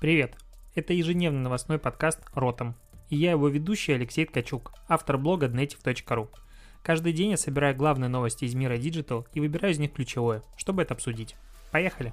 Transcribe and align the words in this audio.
Привет! 0.00 0.36
Это 0.74 0.92
ежедневный 0.92 1.40
новостной 1.40 1.78
подкаст 1.78 2.20
«Ротом». 2.34 2.74
И 3.08 3.16
я 3.16 3.30
его 3.30 3.48
ведущий 3.48 3.92
Алексей 3.92 4.26
Ткачук, 4.26 4.72
автор 4.88 5.16
блога 5.16 5.46
dnative.ru. 5.46 6.28
Каждый 6.82 7.12
день 7.12 7.30
я 7.30 7.36
собираю 7.36 7.74
главные 7.74 8.08
новости 8.08 8.44
из 8.44 8.54
мира 8.54 8.76
Digital 8.76 9.26
и 9.32 9.40
выбираю 9.40 9.72
из 9.72 9.78
них 9.78 9.92
ключевое, 9.92 10.42
чтобы 10.56 10.82
это 10.82 10.94
обсудить. 10.94 11.36
Поехали! 11.70 12.12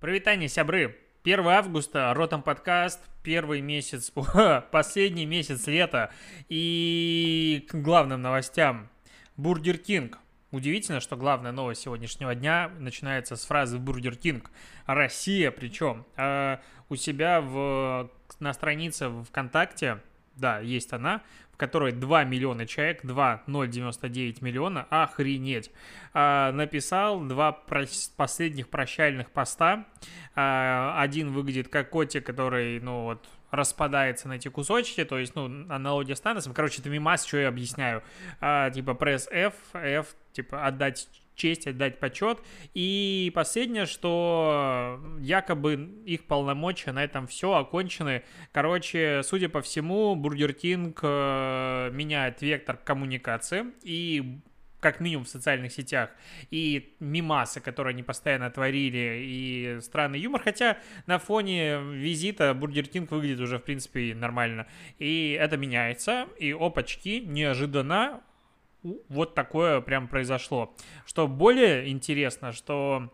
Прывітанне, 0.00 0.48
сябры! 0.48 0.96
1 1.24 1.46
августа, 1.46 2.12
Ротом 2.14 2.42
подкаст, 2.42 3.00
первый 3.22 3.60
месяц, 3.60 4.10
последний 4.72 5.26
месяц 5.26 5.66
лета. 5.66 6.10
И 6.48 7.66
к 7.68 7.74
главным 7.74 8.22
новостям. 8.22 8.88
Бургер 9.36 9.78
Кинг 9.78 10.18
Удивительно, 10.52 11.00
что 11.00 11.16
главная 11.16 11.52
новость 11.52 11.82
сегодняшнего 11.82 12.34
дня 12.34 12.70
начинается 12.78 13.36
с 13.36 13.44
фразы 13.44 13.78
«Бургер 13.78 14.16
Кинг». 14.16 14.50
Россия 14.86 15.50
причем. 15.50 16.06
А 16.16 16.60
у 16.88 16.94
себя 16.94 17.40
в, 17.40 18.10
на 18.38 18.52
странице 18.52 19.10
ВКонтакте, 19.24 20.00
да, 20.36 20.60
есть 20.60 20.92
она, 20.92 21.22
в 21.50 21.56
которой 21.56 21.92
2 21.92 22.24
миллиона 22.24 22.66
человек, 22.66 23.00
2,099 23.02 24.42
миллиона, 24.42 24.86
охренеть, 24.90 25.70
а, 26.12 26.52
написал 26.52 27.20
два 27.22 27.58
прос- 27.66 28.10
последних 28.14 28.68
прощальных 28.68 29.30
поста. 29.30 29.86
А, 30.34 31.00
один 31.00 31.32
выглядит 31.32 31.68
как 31.68 31.90
котик, 31.90 32.26
который, 32.26 32.78
ну 32.80 33.04
вот, 33.04 33.26
распадается 33.50 34.28
на 34.28 34.34
эти 34.34 34.48
кусочки, 34.48 35.04
то 35.04 35.18
есть, 35.18 35.34
ну, 35.34 35.66
аналогия 35.68 36.16
с 36.16 36.20
Таносом. 36.20 36.54
Короче, 36.54 36.80
это 36.80 36.90
мимас, 36.90 37.24
что 37.24 37.38
я 37.38 37.48
объясняю. 37.48 38.02
А, 38.40 38.70
типа, 38.70 38.94
пресс 38.94 39.28
F, 39.30 39.54
F, 39.74 40.14
типа, 40.32 40.66
отдать 40.66 41.08
честь, 41.36 41.66
отдать 41.66 42.00
почет. 42.00 42.38
И 42.74 43.30
последнее, 43.34 43.86
что 43.86 45.00
якобы 45.20 45.74
их 46.04 46.24
полномочия 46.24 46.92
на 46.92 47.04
этом 47.04 47.26
все 47.26 47.52
окончены. 47.52 48.22
Короче, 48.52 49.22
судя 49.22 49.48
по 49.48 49.60
всему, 49.60 50.16
Бургер 50.16 50.52
Кинг 50.52 51.00
э, 51.02 51.90
меняет 51.92 52.42
вектор 52.42 52.76
коммуникации 52.76 53.66
и 53.82 54.40
как 54.86 55.00
минимум 55.00 55.24
в 55.24 55.28
социальных 55.28 55.72
сетях, 55.72 56.10
и 56.52 56.94
мемасы, 57.00 57.60
которые 57.60 57.92
они 57.92 58.04
постоянно 58.04 58.50
творили, 58.50 59.20
и 59.20 59.78
странный 59.80 60.20
юмор, 60.20 60.42
хотя 60.44 60.78
на 61.06 61.18
фоне 61.18 61.80
визита 61.80 62.54
Бургер 62.54 62.86
Кинг 62.86 63.10
выглядит 63.10 63.40
уже, 63.40 63.58
в 63.58 63.62
принципе, 63.62 64.14
нормально. 64.14 64.68
И 65.00 65.36
это 65.40 65.56
меняется, 65.56 66.28
и 66.38 66.52
опачки, 66.52 67.18
неожиданно 67.18 68.22
вот 69.08 69.34
такое 69.34 69.80
прям 69.80 70.06
произошло. 70.06 70.72
Что 71.04 71.26
более 71.26 71.88
интересно, 71.88 72.52
что 72.52 73.12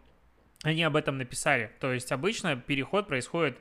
они 0.63 0.83
об 0.83 0.95
этом 0.95 1.17
написали. 1.17 1.71
То 1.81 1.91
есть 1.91 2.13
обычно 2.13 2.55
переход 2.55 3.09
происходит 3.09 3.57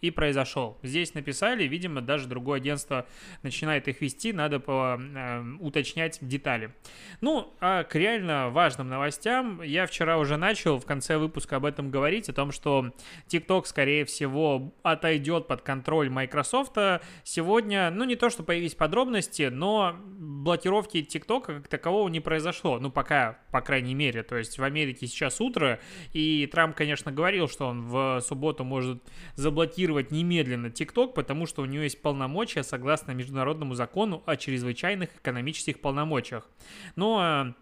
и 0.00 0.10
произошел. 0.10 0.78
Здесь 0.82 1.14
написали, 1.14 1.64
видимо, 1.64 2.00
даже 2.00 2.26
другое 2.26 2.58
агентство 2.58 3.06
начинает 3.42 3.88
их 3.88 4.00
вести, 4.00 4.32
надо 4.32 4.60
по, 4.60 4.98
э, 4.98 5.42
уточнять 5.60 6.18
детали. 6.20 6.74
Ну, 7.20 7.52
а 7.60 7.84
к 7.84 7.94
реально 7.94 8.50
важным 8.50 8.88
новостям 8.88 9.62
я 9.62 9.86
вчера 9.86 10.18
уже 10.18 10.36
начал 10.36 10.78
в 10.78 10.86
конце 10.86 11.18
выпуска 11.18 11.56
об 11.56 11.64
этом 11.64 11.90
говорить, 11.90 12.28
о 12.28 12.32
том, 12.32 12.52
что 12.52 12.92
TikTok, 13.28 13.66
скорее 13.66 14.04
всего, 14.04 14.72
отойдет 14.82 15.46
под 15.46 15.62
контроль 15.62 16.08
Microsoft. 16.08 16.76
Сегодня, 17.24 17.90
ну, 17.90 18.04
не 18.04 18.16
то, 18.16 18.30
что 18.30 18.42
появились 18.42 18.74
подробности, 18.74 19.48
но 19.50 19.96
блокировки 20.04 20.98
TikTok 20.98 21.40
как 21.42 21.68
такового 21.68 22.08
не 22.08 22.20
произошло. 22.20 22.78
Ну, 22.78 22.90
пока, 22.90 23.38
по 23.50 23.60
крайней 23.60 23.94
мере. 23.94 24.22
То 24.22 24.36
есть 24.36 24.58
в 24.58 24.64
Америке 24.64 25.06
сейчас 25.06 25.40
утро, 25.40 25.80
и 26.12 26.48
Трамп, 26.50 26.76
конечно, 26.76 27.12
говорил, 27.12 27.48
что 27.48 27.66
он 27.66 27.82
в 27.82 28.20
субботу 28.20 28.64
может 28.64 29.02
заблокировать 29.34 29.89
блокировать 29.90 30.10
немедленно 30.10 30.66
TikTok, 30.66 31.12
потому 31.14 31.46
что 31.46 31.62
у 31.62 31.64
нее 31.64 31.84
есть 31.84 32.00
полномочия 32.00 32.62
согласно 32.62 33.12
международному 33.12 33.74
закону 33.74 34.22
о 34.26 34.36
чрезвычайных 34.36 35.10
экономических 35.16 35.80
полномочиях. 35.80 36.48
Но 36.96 37.54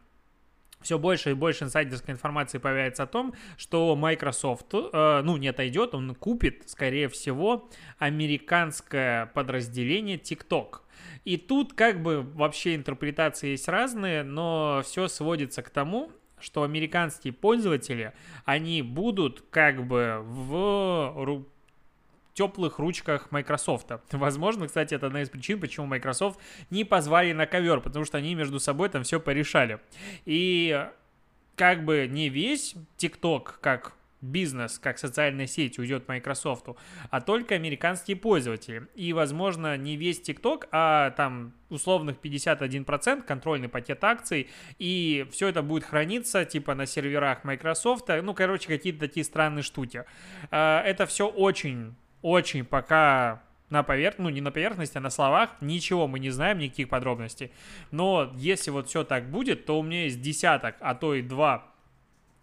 все 0.83 0.99
больше 0.99 1.31
и 1.31 1.35
больше 1.35 1.65
инсайдерской 1.65 2.15
информации 2.15 2.59
появляется 2.59 3.05
о 3.05 3.07
том, 3.07 3.35
что 3.57 3.97
Microsoft, 3.97 4.73
э, 4.75 5.23
ну, 5.25 5.37
не 5.37 5.49
отойдет, 5.49 5.95
он 5.95 6.15
купит, 6.15 6.63
скорее 6.67 7.09
всего, 7.09 7.69
американское 7.99 9.27
подразделение 9.27 10.19
TikTok. 10.19 10.81
И 11.25 11.37
тут 11.37 11.73
как 11.73 12.03
бы 12.03 12.23
вообще 12.23 12.75
интерпретации 12.75 13.51
есть 13.51 13.69
разные, 13.69 14.23
но 14.23 14.83
все 14.85 15.09
сводится 15.09 15.63
к 15.63 15.71
тому, 15.71 16.13
что 16.41 16.63
американские 16.63 17.33
пользователи, 17.33 18.13
они 18.45 18.83
будут 18.83 19.45
как 19.51 19.85
бы 19.85 20.21
в 20.23 21.15
теплых 22.39 22.79
ручках 22.79 23.33
Microsoft. 23.33 23.91
Возможно, 24.13 24.69
кстати, 24.69 24.95
это 24.95 25.09
одна 25.09 25.23
из 25.23 25.29
причин, 25.29 25.61
почему 25.61 25.87
Microsoft 25.87 26.39
не 26.71 26.85
позвали 26.85 27.33
на 27.33 27.47
ковер, 27.47 27.81
потому 27.81 28.05
что 28.05 28.19
они 28.19 28.35
между 28.37 28.61
собой 28.61 28.89
там 28.89 29.03
все 29.03 29.19
порешали. 29.19 29.81
И 30.25 30.87
как 31.57 31.85
бы 31.85 32.07
не 32.09 32.29
весь 32.29 32.77
TikTok, 32.97 33.55
как 33.61 33.95
бизнес, 34.21 34.79
как 34.79 34.99
социальная 34.99 35.47
сеть 35.47 35.79
уйдет 35.79 36.09
Microsoft, 36.09 36.67
а 37.11 37.21
только 37.21 37.55
американские 37.57 38.17
пользователи. 38.17 38.87
И, 38.95 39.13
возможно, 39.13 39.77
не 39.77 39.97
весь 39.97 40.21
TikTok, 40.21 40.69
а 40.71 41.11
там 41.11 41.55
условных 41.71 42.19
51% 42.23 43.23
контрольный 43.23 43.69
пакет 43.69 44.03
акций, 44.05 44.49
и 44.79 45.27
все 45.33 45.49
это 45.49 45.63
будет 45.63 45.85
храниться 45.85 46.45
типа 46.45 46.75
на 46.75 46.87
серверах 46.87 47.45
Microsoft, 47.45 48.09
ну, 48.23 48.35
короче, 48.35 48.69
какие-то 48.69 49.01
такие 49.01 49.25
странные 49.25 49.63
штуки. 49.63 50.05
А, 50.51 50.83
это 50.83 51.07
все 51.07 51.29
очень 51.29 51.95
очень 52.23 52.65
пока 52.65 53.43
на 53.71 53.83
поверхности, 53.83 54.23
ну 54.23 54.29
не 54.31 54.41
на 54.41 54.51
поверхности, 54.51 54.97
а 54.97 55.01
на 55.01 55.11
словах, 55.11 55.51
ничего 55.61 56.07
мы 56.07 56.19
не 56.19 56.31
знаем, 56.31 56.59
никаких 56.59 56.89
подробностей. 56.89 57.51
Но 57.91 58.33
если 58.37 58.71
вот 58.71 58.89
все 58.89 59.05
так 59.05 59.31
будет, 59.31 59.67
то 59.67 59.79
у 59.79 59.83
меня 59.83 60.05
есть 60.05 60.21
десяток, 60.21 60.77
а 60.81 60.95
то 60.95 61.15
и 61.15 61.23
два 61.23 61.67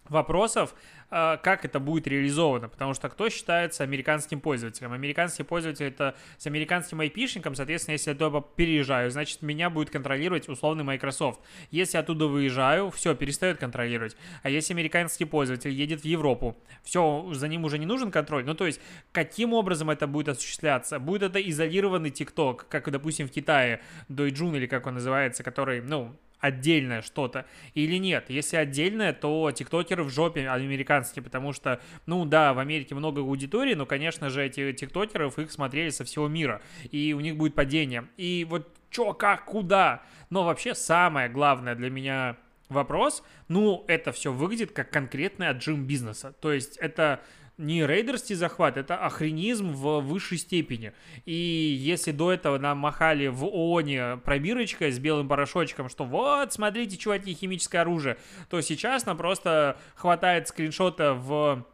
вопросов, 0.10 0.74
а, 1.10 1.38
как 1.38 1.66
это 1.66 1.80
будет 1.80 2.08
реализовано, 2.08 2.68
потому 2.68 2.94
что 2.94 3.10
кто 3.10 3.30
считается 3.30 3.84
американским 3.84 4.40
пользователем? 4.40 4.94
Американский 4.94 5.44
пользователь 5.44 5.86
это 5.86 6.16
с 6.38 6.48
американским 6.48 7.00
айпишником, 7.00 7.56
соответственно, 7.56 7.94
если 7.94 8.12
я 8.12 8.16
туда 8.16 8.42
переезжаю, 8.42 9.12
значит, 9.12 9.42
меня 9.42 9.70
будет 9.70 9.90
контролировать 9.90 10.50
условный 10.50 10.84
Microsoft. 10.84 11.40
Если 11.72 11.98
оттуда 11.98 12.28
выезжаю, 12.28 12.90
все, 12.92 13.16
перестает 13.16 13.58
контролировать. 13.60 14.16
А 14.44 14.50
если 14.50 14.74
американский 14.74 15.26
пользователь 15.26 15.72
едет 15.72 16.02
в 16.02 16.06
Европу, 16.06 16.58
все, 16.84 17.28
за 17.34 17.48
ним 17.48 17.66
уже 17.66 17.78
не 17.78 17.86
нужен 17.86 18.12
контроль. 18.12 18.46
Ну, 18.46 18.54
то 18.56 18.66
есть, 18.66 18.82
каким 19.12 19.54
образом 19.54 19.90
это 19.90 20.08
будет 20.08 20.30
осуществляться? 20.30 21.00
Будет 21.00 21.24
это 21.24 21.40
изолированный 21.40 22.10
TikTok, 22.10 22.66
как, 22.70 22.90
допустим, 22.92 23.28
в 23.28 23.32
Китае, 23.32 23.82
Дойджун 24.10 24.56
или 24.56 24.66
как 24.66 24.88
он 24.88 24.96
называется, 24.96 25.44
который, 25.44 25.82
ну, 25.82 26.16
отдельное 26.40 27.02
что-то 27.02 27.46
или 27.74 27.98
нет. 27.98 28.30
Если 28.30 28.58
отдельное, 28.58 29.14
то 29.14 29.52
тиктокеры 29.52 30.04
в 30.04 30.10
жопе 30.10 30.48
американские, 30.48 31.24
потому 31.24 31.54
что, 31.54 31.82
ну 32.06 32.26
да, 32.26 32.54
в 32.54 32.60
Америке 32.60 32.96
много 32.96 33.22
аудитории, 33.22 33.74
но, 33.74 33.86
конечно 33.86 34.30
же, 34.30 34.46
эти 34.46 34.74
тиктокеров 34.74 35.40
их 35.40 35.52
смотрели 35.52 35.90
со 35.90 36.04
всего 36.04 36.28
мира, 36.28 36.62
и 36.92 37.14
у 37.14 37.20
них 37.20 37.38
будет 37.38 37.56
падение. 37.56 38.08
И 38.18 38.46
вот 38.50 38.68
чё, 38.90 39.14
как, 39.14 39.46
куда? 39.46 40.04
Но 40.30 40.44
вообще 40.44 40.76
самое 40.76 41.30
главное 41.30 41.76
для 41.76 41.90
меня 41.90 42.38
вопрос, 42.70 43.24
ну, 43.48 43.86
это 43.88 44.12
все 44.12 44.32
выглядит 44.32 44.72
как 44.72 44.90
конкретный 44.90 45.50
отжим 45.50 45.86
бизнеса. 45.86 46.34
То 46.40 46.52
есть 46.52 46.78
это 46.78 47.22
не 47.58 47.86
рейдерский 47.86 48.36
захват, 48.36 48.78
это 48.78 48.98
охренизм 48.98 49.72
в 49.72 50.00
высшей 50.02 50.38
степени. 50.38 50.94
И 51.26 51.34
если 51.34 52.12
до 52.12 52.32
этого 52.32 52.58
нам 52.58 52.78
махали 52.78 53.28
в 53.28 53.46
ООНе 53.46 54.18
пробирочкой 54.24 54.92
с 54.92 55.00
белым 55.00 55.28
порошочком, 55.28 55.90
что 55.90 56.04
вот, 56.04 56.54
смотрите, 56.54 56.98
чуваки, 56.98 57.34
химическое 57.34 57.80
оружие, 57.80 58.18
то 58.50 58.62
сейчас 58.62 59.06
нам 59.06 59.18
просто 59.18 59.78
хватает 59.96 60.48
скриншота 60.48 61.14
в, 61.14 61.66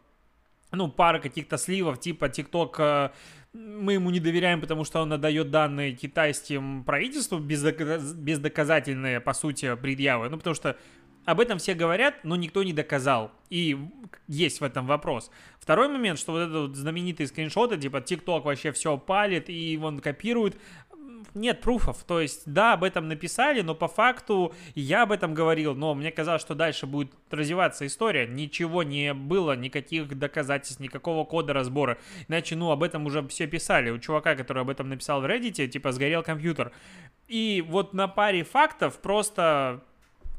ну, 0.71 0.87
пара 0.89 1.19
каких-то 1.19 1.57
сливов, 1.57 1.99
типа 1.99 2.25
TikTok 2.25 2.75
э, 2.77 3.09
мы 3.53 3.93
ему 3.93 4.11
не 4.11 4.19
доверяем, 4.19 4.61
потому 4.61 4.85
что 4.85 5.01
он 5.01 5.11
отдает 5.11 5.51
данные 5.51 5.93
китайским 5.93 6.83
правительству 6.85 7.37
бездоказательные, 7.39 9.19
по 9.19 9.33
сути, 9.33 9.75
предъявы. 9.75 10.29
Ну, 10.29 10.37
потому 10.37 10.55
что 10.55 10.77
об 11.25 11.39
этом 11.39 11.59
все 11.59 11.73
говорят, 11.73 12.23
но 12.23 12.35
никто 12.35 12.63
не 12.63 12.73
доказал. 12.73 13.31
И 13.49 13.77
есть 14.27 14.61
в 14.61 14.63
этом 14.63 14.87
вопрос. 14.87 15.31
Второй 15.59 15.87
момент, 15.87 16.19
что 16.19 16.31
вот 16.31 16.39
это 16.39 16.61
вот 16.61 16.75
знаменитые 16.75 17.27
скриншоты, 17.27 17.77
типа 17.77 17.97
TikTok 17.97 18.43
вообще 18.43 18.71
все 18.71 18.97
палит 18.97 19.49
и 19.49 19.79
он 19.81 19.99
копирует, 19.99 20.57
нет 21.33 21.61
пруфов. 21.61 22.03
То 22.03 22.19
есть, 22.19 22.43
да, 22.45 22.73
об 22.73 22.83
этом 22.83 23.07
написали, 23.07 23.61
но 23.61 23.75
по 23.75 23.87
факту 23.87 24.53
я 24.75 25.03
об 25.03 25.11
этом 25.11 25.33
говорил, 25.33 25.75
но 25.75 25.93
мне 25.93 26.11
казалось, 26.11 26.41
что 26.41 26.55
дальше 26.55 26.85
будет 26.85 27.11
развиваться 27.29 27.85
история. 27.85 28.27
Ничего 28.27 28.83
не 28.83 29.13
было, 29.13 29.55
никаких 29.55 30.17
доказательств, 30.17 30.79
никакого 30.79 31.25
кода 31.25 31.53
разбора. 31.53 31.97
Иначе, 32.27 32.55
ну, 32.55 32.71
об 32.71 32.83
этом 32.83 33.05
уже 33.05 33.25
все 33.27 33.47
писали. 33.47 33.89
У 33.89 33.99
чувака, 33.99 34.35
который 34.35 34.63
об 34.63 34.69
этом 34.69 34.89
написал 34.89 35.21
в 35.21 35.25
Reddit, 35.25 35.67
типа, 35.67 35.91
сгорел 35.91 36.23
компьютер. 36.23 36.71
И 37.27 37.63
вот 37.67 37.93
на 37.93 38.07
паре 38.07 38.43
фактов 38.43 38.99
просто 38.99 39.83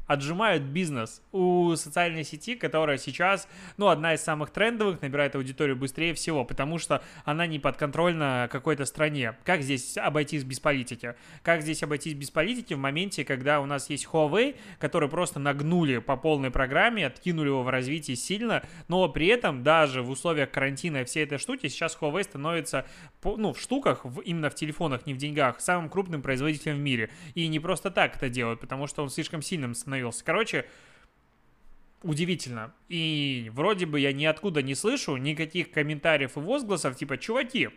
отжимают 0.07 0.63
бизнес 0.63 1.21
у 1.31 1.75
социальной 1.75 2.23
сети, 2.23 2.55
которая 2.55 2.97
сейчас, 2.97 3.47
ну, 3.77 3.87
одна 3.87 4.13
из 4.13 4.21
самых 4.21 4.49
трендовых, 4.49 5.01
набирает 5.01 5.35
аудиторию 5.35 5.75
быстрее 5.75 6.13
всего, 6.13 6.43
потому 6.43 6.77
что 6.77 7.03
она 7.25 7.47
не 7.47 7.59
подконтрольна 7.59 8.49
какой-то 8.51 8.85
стране. 8.85 9.35
Как 9.43 9.61
здесь 9.61 9.97
обойтись 9.97 10.43
без 10.43 10.59
политики? 10.59 11.15
Как 11.41 11.61
здесь 11.61 11.83
обойтись 11.83 12.13
без 12.13 12.31
политики 12.31 12.73
в 12.73 12.79
моменте, 12.79 13.23
когда 13.23 13.61
у 13.61 13.65
нас 13.65 13.89
есть 13.89 14.07
Huawei, 14.11 14.55
который 14.79 15.09
просто 15.09 15.39
нагнули 15.39 15.99
по 15.99 16.17
полной 16.17 16.51
программе, 16.51 17.07
откинули 17.07 17.47
его 17.47 17.63
в 17.63 17.69
развитии 17.69 18.13
сильно, 18.13 18.63
но 18.87 19.07
при 19.07 19.27
этом 19.27 19.63
даже 19.63 20.01
в 20.01 20.09
условиях 20.09 20.51
карантина 20.51 20.97
и 20.97 21.03
всей 21.05 21.23
этой 21.23 21.37
штуки 21.37 21.67
сейчас 21.67 21.97
Huawei 21.99 22.23
становится, 22.23 22.85
ну, 23.23 23.53
в 23.53 23.59
штуках, 23.59 24.03
в, 24.03 24.19
именно 24.19 24.49
в 24.49 24.55
телефонах, 24.55 25.05
не 25.05 25.13
в 25.13 25.17
деньгах, 25.17 25.61
самым 25.61 25.89
крупным 25.89 26.21
производителем 26.21 26.75
в 26.75 26.81
мире. 26.81 27.09
И 27.35 27.47
не 27.47 27.59
просто 27.59 27.89
так 27.89 28.17
это 28.17 28.29
делают, 28.29 28.59
потому 28.59 28.87
что 28.87 29.03
он 29.03 29.09
слишком 29.09 29.41
сильным 29.41 29.73
становится 29.73 29.92
остановился. 29.93 30.23
Короче, 30.23 30.65
удивительно. 32.01 32.73
И 32.89 33.51
вроде 33.53 33.85
бы 33.85 33.99
я 33.99 34.11
ниоткуда 34.13 34.61
не 34.61 34.75
слышу 34.75 35.17
никаких 35.17 35.71
комментариев 35.71 36.37
и 36.37 36.39
возгласов, 36.39 36.95
типа, 36.95 37.17
чуваки, 37.17 37.69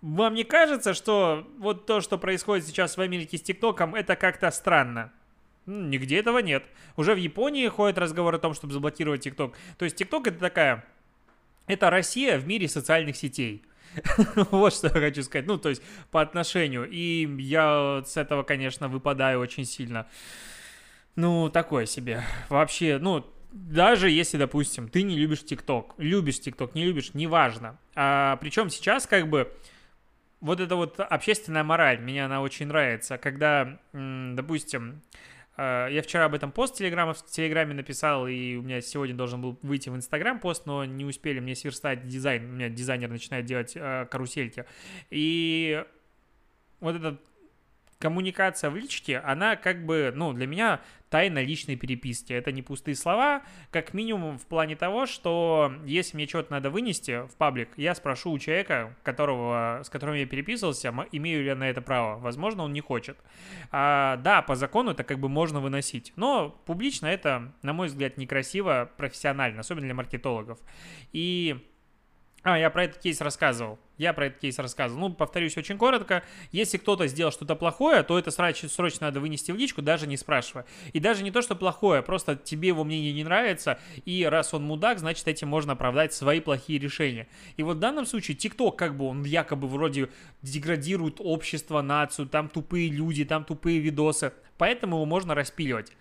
вам 0.00 0.34
не 0.34 0.44
кажется, 0.44 0.94
что 0.94 1.48
вот 1.58 1.86
то, 1.86 2.00
что 2.00 2.18
происходит 2.18 2.66
сейчас 2.66 2.96
в 2.96 3.00
Америке 3.00 3.38
с 3.38 3.42
ТикТоком, 3.42 3.94
это 3.94 4.14
как-то 4.16 4.50
странно? 4.50 5.12
Нигде 5.66 6.18
этого 6.18 6.38
нет. 6.38 6.64
Уже 6.96 7.14
в 7.14 7.18
Японии 7.18 7.66
ходят 7.68 7.98
разговоры 7.98 8.38
о 8.38 8.40
том, 8.40 8.54
чтобы 8.54 8.72
заблокировать 8.72 9.22
ТикТок. 9.22 9.54
То 9.76 9.84
есть 9.84 9.96
ТикТок 9.96 10.28
это 10.28 10.38
такая... 10.38 10.84
Это 11.66 11.90
Россия 11.90 12.38
в 12.38 12.46
мире 12.46 12.66
социальных 12.66 13.16
сетей. 13.16 13.62
вот 14.50 14.72
что 14.72 14.86
я 14.86 14.94
хочу 14.94 15.22
сказать. 15.22 15.46
Ну, 15.46 15.58
то 15.58 15.68
есть 15.68 15.82
по 16.10 16.22
отношению. 16.22 16.88
И 16.88 17.28
я 17.42 18.02
с 18.06 18.16
этого, 18.16 18.42
конечно, 18.42 18.88
выпадаю 18.88 19.40
очень 19.40 19.66
сильно. 19.66 20.06
Ну, 21.16 21.50
такое 21.50 21.86
себе. 21.86 22.22
Вообще, 22.48 22.98
ну, 22.98 23.24
даже 23.52 24.10
если, 24.10 24.36
допустим, 24.36 24.88
ты 24.88 25.02
не 25.02 25.16
любишь 25.16 25.44
ТикТок, 25.44 25.94
любишь 25.98 26.40
ТикТок, 26.40 26.74
не 26.74 26.84
любишь, 26.84 27.14
неважно. 27.14 27.78
А, 27.94 28.36
причем 28.36 28.70
сейчас 28.70 29.06
как 29.06 29.28
бы 29.28 29.52
вот 30.40 30.60
эта 30.60 30.76
вот 30.76 31.00
общественная 31.00 31.64
мораль, 31.64 31.98
мне 31.98 32.24
она 32.24 32.40
очень 32.40 32.66
нравится, 32.66 33.18
когда, 33.18 33.80
допустим, 33.92 35.02
а, 35.56 35.88
я 35.88 36.02
вчера 36.02 36.26
об 36.26 36.34
этом 36.34 36.52
пост 36.52 36.74
в 36.74 36.78
Телеграме, 36.78 37.14
в 37.14 37.24
Телеграме 37.24 37.74
написал, 37.74 38.28
и 38.28 38.54
у 38.54 38.62
меня 38.62 38.80
сегодня 38.80 39.16
должен 39.16 39.40
был 39.40 39.58
выйти 39.62 39.88
в 39.88 39.96
Инстаграм 39.96 40.38
пост, 40.38 40.66
но 40.66 40.84
не 40.84 41.04
успели 41.04 41.40
мне 41.40 41.56
сверстать 41.56 42.06
дизайн, 42.06 42.44
у 42.44 42.52
меня 42.54 42.68
дизайнер 42.68 43.08
начинает 43.08 43.44
делать 43.46 43.72
э, 43.74 44.06
карусельки. 44.10 44.66
И 45.10 45.84
вот 46.80 46.94
этот 46.94 47.20
коммуникация 47.98 48.70
в 48.70 48.76
личке, 48.76 49.18
она 49.18 49.56
как 49.56 49.84
бы, 49.84 50.12
ну, 50.14 50.32
для 50.32 50.46
меня 50.46 50.80
тайна 51.10 51.42
личной 51.42 51.76
переписки. 51.76 52.32
Это 52.32 52.52
не 52.52 52.62
пустые 52.62 52.94
слова, 52.94 53.42
как 53.70 53.94
минимум 53.94 54.38
в 54.38 54.46
плане 54.46 54.76
того, 54.76 55.06
что 55.06 55.72
если 55.84 56.16
мне 56.16 56.26
что-то 56.26 56.52
надо 56.52 56.70
вынести 56.70 57.26
в 57.28 57.36
паблик, 57.36 57.70
я 57.76 57.94
спрошу 57.94 58.32
у 58.32 58.38
человека, 58.38 58.96
которого, 59.02 59.82
с 59.84 59.90
которым 59.90 60.16
я 60.16 60.26
переписывался, 60.26 60.94
имею 61.12 61.40
ли 61.40 61.46
я 61.46 61.54
на 61.54 61.68
это 61.68 61.80
право. 61.80 62.18
Возможно, 62.18 62.64
он 62.64 62.72
не 62.72 62.80
хочет. 62.80 63.18
А, 63.70 64.16
да, 64.18 64.42
по 64.42 64.56
закону 64.56 64.92
это 64.92 65.04
как 65.04 65.18
бы 65.18 65.28
можно 65.28 65.60
выносить, 65.60 66.12
но 66.16 66.50
публично 66.66 67.06
это, 67.06 67.52
на 67.62 67.72
мой 67.72 67.88
взгляд, 67.88 68.16
некрасиво, 68.16 68.90
профессионально, 68.96 69.60
особенно 69.60 69.86
для 69.86 69.94
маркетологов. 69.94 70.58
И 71.12 71.56
а, 72.42 72.56
я 72.58 72.70
про 72.70 72.84
этот 72.84 73.02
кейс 73.02 73.20
рассказывал. 73.20 73.78
Я 73.96 74.12
про 74.12 74.26
этот 74.26 74.38
кейс 74.40 74.58
рассказывал. 74.60 75.08
Ну, 75.08 75.14
повторюсь 75.14 75.56
очень 75.56 75.76
коротко. 75.76 76.22
Если 76.52 76.78
кто-то 76.78 77.08
сделал 77.08 77.32
что-то 77.32 77.56
плохое, 77.56 78.04
то 78.04 78.16
это 78.16 78.30
срочно, 78.30 78.68
срочно 78.68 79.08
надо 79.08 79.18
вынести 79.18 79.50
в 79.50 79.56
личку, 79.56 79.82
даже 79.82 80.06
не 80.06 80.16
спрашивая. 80.16 80.64
И 80.92 81.00
даже 81.00 81.24
не 81.24 81.32
то, 81.32 81.42
что 81.42 81.56
плохое, 81.56 82.00
просто 82.00 82.36
тебе 82.36 82.68
его 82.68 82.84
мнение 82.84 83.12
не 83.12 83.24
нравится, 83.24 83.80
и 84.04 84.24
раз 84.24 84.54
он 84.54 84.62
мудак, 84.62 85.00
значит, 85.00 85.26
этим 85.26 85.48
можно 85.48 85.72
оправдать 85.72 86.14
свои 86.14 86.38
плохие 86.38 86.78
решения. 86.78 87.26
И 87.56 87.64
вот 87.64 87.78
в 87.78 87.80
данном 87.80 88.06
случае 88.06 88.36
ТикТок, 88.36 88.76
как 88.76 88.96
бы 88.96 89.06
он 89.06 89.24
якобы 89.24 89.66
вроде 89.66 90.08
деградирует 90.42 91.16
общество, 91.18 91.82
нацию, 91.82 92.28
там 92.28 92.48
тупые 92.48 92.88
люди, 92.88 93.24
там 93.24 93.44
тупые 93.44 93.80
видосы, 93.80 94.32
поэтому 94.58 94.96
его 94.96 95.06
можно 95.06 95.34
распиливать 95.34 95.92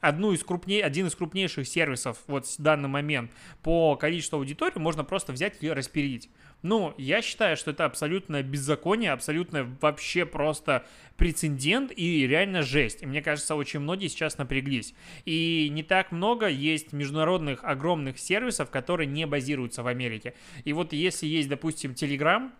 одну 0.00 0.32
из 0.32 0.42
крупней, 0.44 0.80
один 0.80 1.06
из 1.06 1.14
крупнейших 1.14 1.66
сервисов 1.66 2.18
вот 2.26 2.46
в 2.46 2.60
данный 2.60 2.88
момент 2.88 3.30
по 3.62 3.96
количеству 3.96 4.38
аудитории 4.38 4.78
можно 4.78 5.04
просто 5.04 5.32
взять 5.32 5.56
и 5.60 5.70
распилить. 5.70 6.30
Ну, 6.62 6.92
я 6.98 7.22
считаю, 7.22 7.56
что 7.56 7.70
это 7.70 7.84
абсолютно 7.84 8.42
беззаконие, 8.42 9.12
абсолютно 9.12 9.64
вообще 9.80 10.26
просто 10.26 10.84
прецедент 11.16 11.92
и 11.94 12.26
реально 12.26 12.62
жесть. 12.62 13.02
И 13.02 13.06
мне 13.06 13.22
кажется, 13.22 13.54
очень 13.54 13.80
многие 13.80 14.08
сейчас 14.08 14.38
напряглись. 14.38 14.94
И 15.24 15.68
не 15.70 15.84
так 15.84 16.10
много 16.10 16.48
есть 16.48 16.92
международных 16.92 17.62
огромных 17.62 18.18
сервисов, 18.18 18.70
которые 18.70 19.06
не 19.06 19.26
базируются 19.26 19.84
в 19.84 19.86
Америке. 19.86 20.34
И 20.64 20.72
вот 20.72 20.92
если 20.92 21.26
есть, 21.26 21.48
допустим, 21.48 21.92
Telegram, 21.92 22.50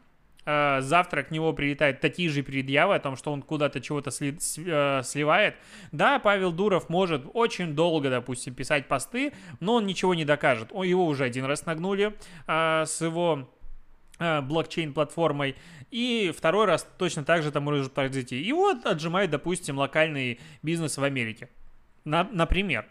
завтра 0.80 1.22
к 1.22 1.30
него 1.30 1.52
прилетают 1.52 2.00
такие 2.00 2.30
же 2.30 2.42
предъявы 2.42 2.94
о 2.94 3.00
том, 3.00 3.16
что 3.16 3.32
он 3.32 3.42
куда-то 3.42 3.80
чего-то 3.80 4.10
сли, 4.10 4.38
э, 4.56 5.02
сливает. 5.04 5.56
Да, 5.92 6.18
Павел 6.18 6.52
Дуров 6.52 6.88
может 6.88 7.26
очень 7.34 7.74
долго, 7.74 8.08
допустим, 8.08 8.54
писать 8.54 8.88
посты, 8.88 9.32
но 9.60 9.74
он 9.74 9.86
ничего 9.86 10.14
не 10.14 10.24
докажет. 10.24 10.70
Его 10.72 11.06
уже 11.06 11.24
один 11.24 11.44
раз 11.44 11.66
нагнули 11.66 12.14
э, 12.46 12.84
с 12.86 13.00
его 13.00 13.48
э, 14.18 14.40
блокчейн-платформой, 14.40 15.56
и 15.90 16.32
второй 16.36 16.66
раз 16.66 16.88
точно 16.98 17.24
так 17.24 17.42
же 17.42 17.52
там 17.52 17.64
может 17.64 17.92
произойти. 17.92 18.42
И 18.42 18.52
вот 18.52 18.86
отжимает, 18.86 19.30
допустим, 19.30 19.78
локальный 19.78 20.40
бизнес 20.62 20.96
в 20.96 21.04
Америке. 21.04 21.48
На, 22.04 22.24
например. 22.24 22.86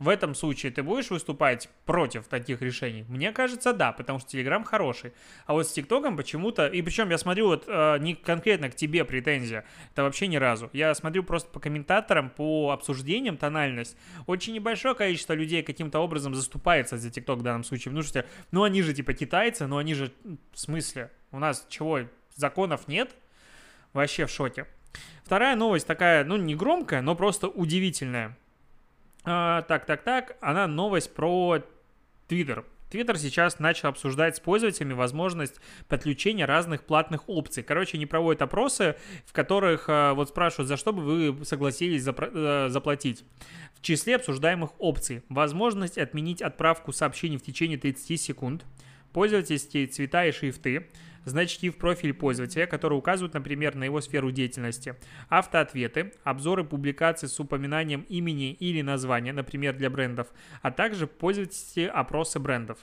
В 0.00 0.08
этом 0.08 0.34
случае 0.34 0.72
ты 0.72 0.82
будешь 0.82 1.10
выступать 1.10 1.68
против 1.84 2.26
таких 2.26 2.62
решений? 2.62 3.04
Мне 3.06 3.32
кажется, 3.32 3.74
да, 3.74 3.92
потому 3.92 4.18
что 4.18 4.34
Telegram 4.34 4.64
хороший. 4.64 5.12
А 5.44 5.52
вот 5.52 5.68
с 5.68 5.72
ТикТоком 5.72 6.16
почему-то... 6.16 6.66
И 6.68 6.80
причем 6.80 7.10
я 7.10 7.18
смотрю 7.18 7.48
вот 7.48 7.64
э, 7.66 7.98
не 7.98 8.14
конкретно 8.14 8.70
к 8.70 8.74
тебе 8.74 9.04
претензия, 9.04 9.66
это 9.92 10.02
вообще 10.02 10.26
ни 10.26 10.36
разу. 10.36 10.70
Я 10.72 10.94
смотрю 10.94 11.22
просто 11.22 11.50
по 11.50 11.60
комментаторам, 11.60 12.30
по 12.30 12.70
обсуждениям 12.70 13.36
тональность. 13.36 13.94
Очень 14.26 14.54
небольшое 14.54 14.94
количество 14.94 15.34
людей 15.34 15.62
каким-то 15.62 15.98
образом 15.98 16.34
заступается 16.34 16.96
за 16.96 17.10
ТикТок 17.10 17.40
в 17.40 17.42
данном 17.42 17.62
случае. 17.62 17.92
Потому 17.92 18.02
что, 18.02 18.24
ну 18.52 18.62
они 18.62 18.80
же 18.80 18.94
типа 18.94 19.12
китайцы, 19.12 19.66
но 19.66 19.76
они 19.76 19.92
же... 19.92 20.10
В 20.52 20.58
смысле? 20.58 21.10
У 21.30 21.38
нас 21.38 21.66
чего, 21.68 22.00
законов 22.36 22.88
нет? 22.88 23.14
Вообще 23.92 24.24
в 24.24 24.30
шоке. 24.30 24.66
Вторая 25.24 25.56
новость 25.56 25.86
такая, 25.86 26.24
ну 26.24 26.38
не 26.38 26.54
громкая, 26.54 27.02
но 27.02 27.14
просто 27.14 27.48
удивительная. 27.48 28.38
А, 29.24 29.62
так, 29.62 29.86
так, 29.86 30.02
так. 30.02 30.36
Она 30.40 30.66
новость 30.66 31.14
про 31.14 31.58
Twitter. 32.28 32.64
Twitter 32.90 33.16
сейчас 33.16 33.60
начал 33.60 33.88
обсуждать 33.88 34.36
с 34.36 34.40
пользователями 34.40 34.94
возможность 34.94 35.60
подключения 35.88 36.44
разных 36.44 36.82
платных 36.84 37.28
опций. 37.28 37.62
Короче, 37.62 37.96
они 37.96 38.06
проводят 38.06 38.42
опросы, 38.42 38.96
в 39.26 39.32
которых 39.32 39.84
а, 39.88 40.14
вот 40.14 40.30
спрашивают, 40.30 40.68
за 40.68 40.76
что 40.76 40.92
бы 40.92 41.02
вы 41.02 41.44
согласились 41.44 42.04
э, 42.04 42.68
заплатить. 42.68 43.24
В 43.74 43.82
числе 43.82 44.16
обсуждаемых 44.16 44.72
опций 44.78 45.22
возможность 45.28 45.98
отменить 45.98 46.42
отправку 46.42 46.92
сообщений 46.92 47.38
в 47.38 47.42
течение 47.42 47.78
30 47.78 48.20
секунд, 48.20 48.66
пользовательские 49.12 49.86
цвета 49.86 50.26
и 50.26 50.32
шрифты, 50.32 50.88
значки 51.24 51.70
в 51.70 51.76
профиль 51.76 52.14
пользователя, 52.14 52.66
которые 52.66 52.98
указывают, 52.98 53.34
например, 53.34 53.74
на 53.74 53.84
его 53.84 54.00
сферу 54.00 54.30
деятельности, 54.30 54.96
автоответы, 55.28 56.12
обзоры 56.24 56.64
публикаций 56.64 57.28
с 57.28 57.38
упоминанием 57.40 58.02
имени 58.08 58.52
или 58.52 58.82
названия, 58.82 59.32
например, 59.32 59.76
для 59.76 59.90
брендов, 59.90 60.28
а 60.62 60.70
также 60.70 61.06
пользовательские 61.06 61.90
опросы 61.90 62.38
брендов. 62.38 62.78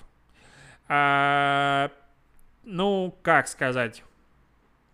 А, 0.87 1.91
ну, 2.63 3.17
как 3.21 3.47
сказать? 3.47 4.03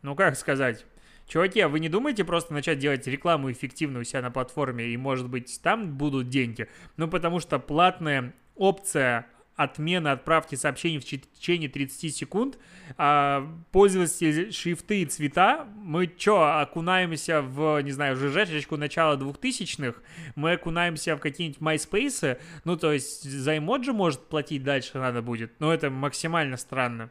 Ну, 0.02 0.16
как 0.16 0.36
сказать? 0.36 0.86
Чуваки, 1.28 1.62
а 1.62 1.70
вы 1.70 1.80
не 1.80 1.90
думаете 1.90 2.26
просто 2.26 2.54
начать 2.54 2.80
делать 2.80 3.08
рекламу 3.08 3.52
эффективную 3.52 4.02
у 4.02 4.04
себя 4.04 4.22
на 4.22 4.32
платформе, 4.32 4.86
и, 4.86 4.98
может 4.98 5.30
быть, 5.30 5.60
там 5.64 5.98
будут 5.98 6.30
деньги? 6.30 6.68
Ну, 6.98 7.08
потому 7.08 7.40
что 7.40 7.60
платная 7.60 8.34
опция 8.56 9.28
отмена 9.56 10.14
отправки 10.14 10.56
сообщений 10.56 11.00
в 11.00 11.06
течение 11.06 11.70
30 11.70 12.16
секунд. 12.16 12.58
А, 12.98 13.48
пользователи 13.72 14.52
шрифты 14.52 15.02
и 15.02 15.06
цвета, 15.06 15.68
мы 15.76 16.12
что, 16.18 16.60
окунаемся 16.60 17.42
в, 17.42 17.82
не 17.82 17.92
знаю, 17.92 18.16
ЖЖшечку 18.16 18.78
начала 18.78 19.16
2000-х, 19.16 20.00
мы 20.36 20.54
окунаемся 20.54 21.16
в 21.16 21.20
какие-нибудь 21.20 21.62
MySpace, 21.62 22.40
ну, 22.64 22.78
то 22.78 22.92
есть 22.92 23.24
за 23.24 23.58
эмоджи, 23.58 23.94
может, 23.94 24.28
платить 24.28 24.64
дальше 24.64 24.98
надо 24.98 25.22
будет, 25.22 25.52
но 25.60 25.74
это 25.74 25.90
максимально 25.90 26.58
странно 26.58 27.10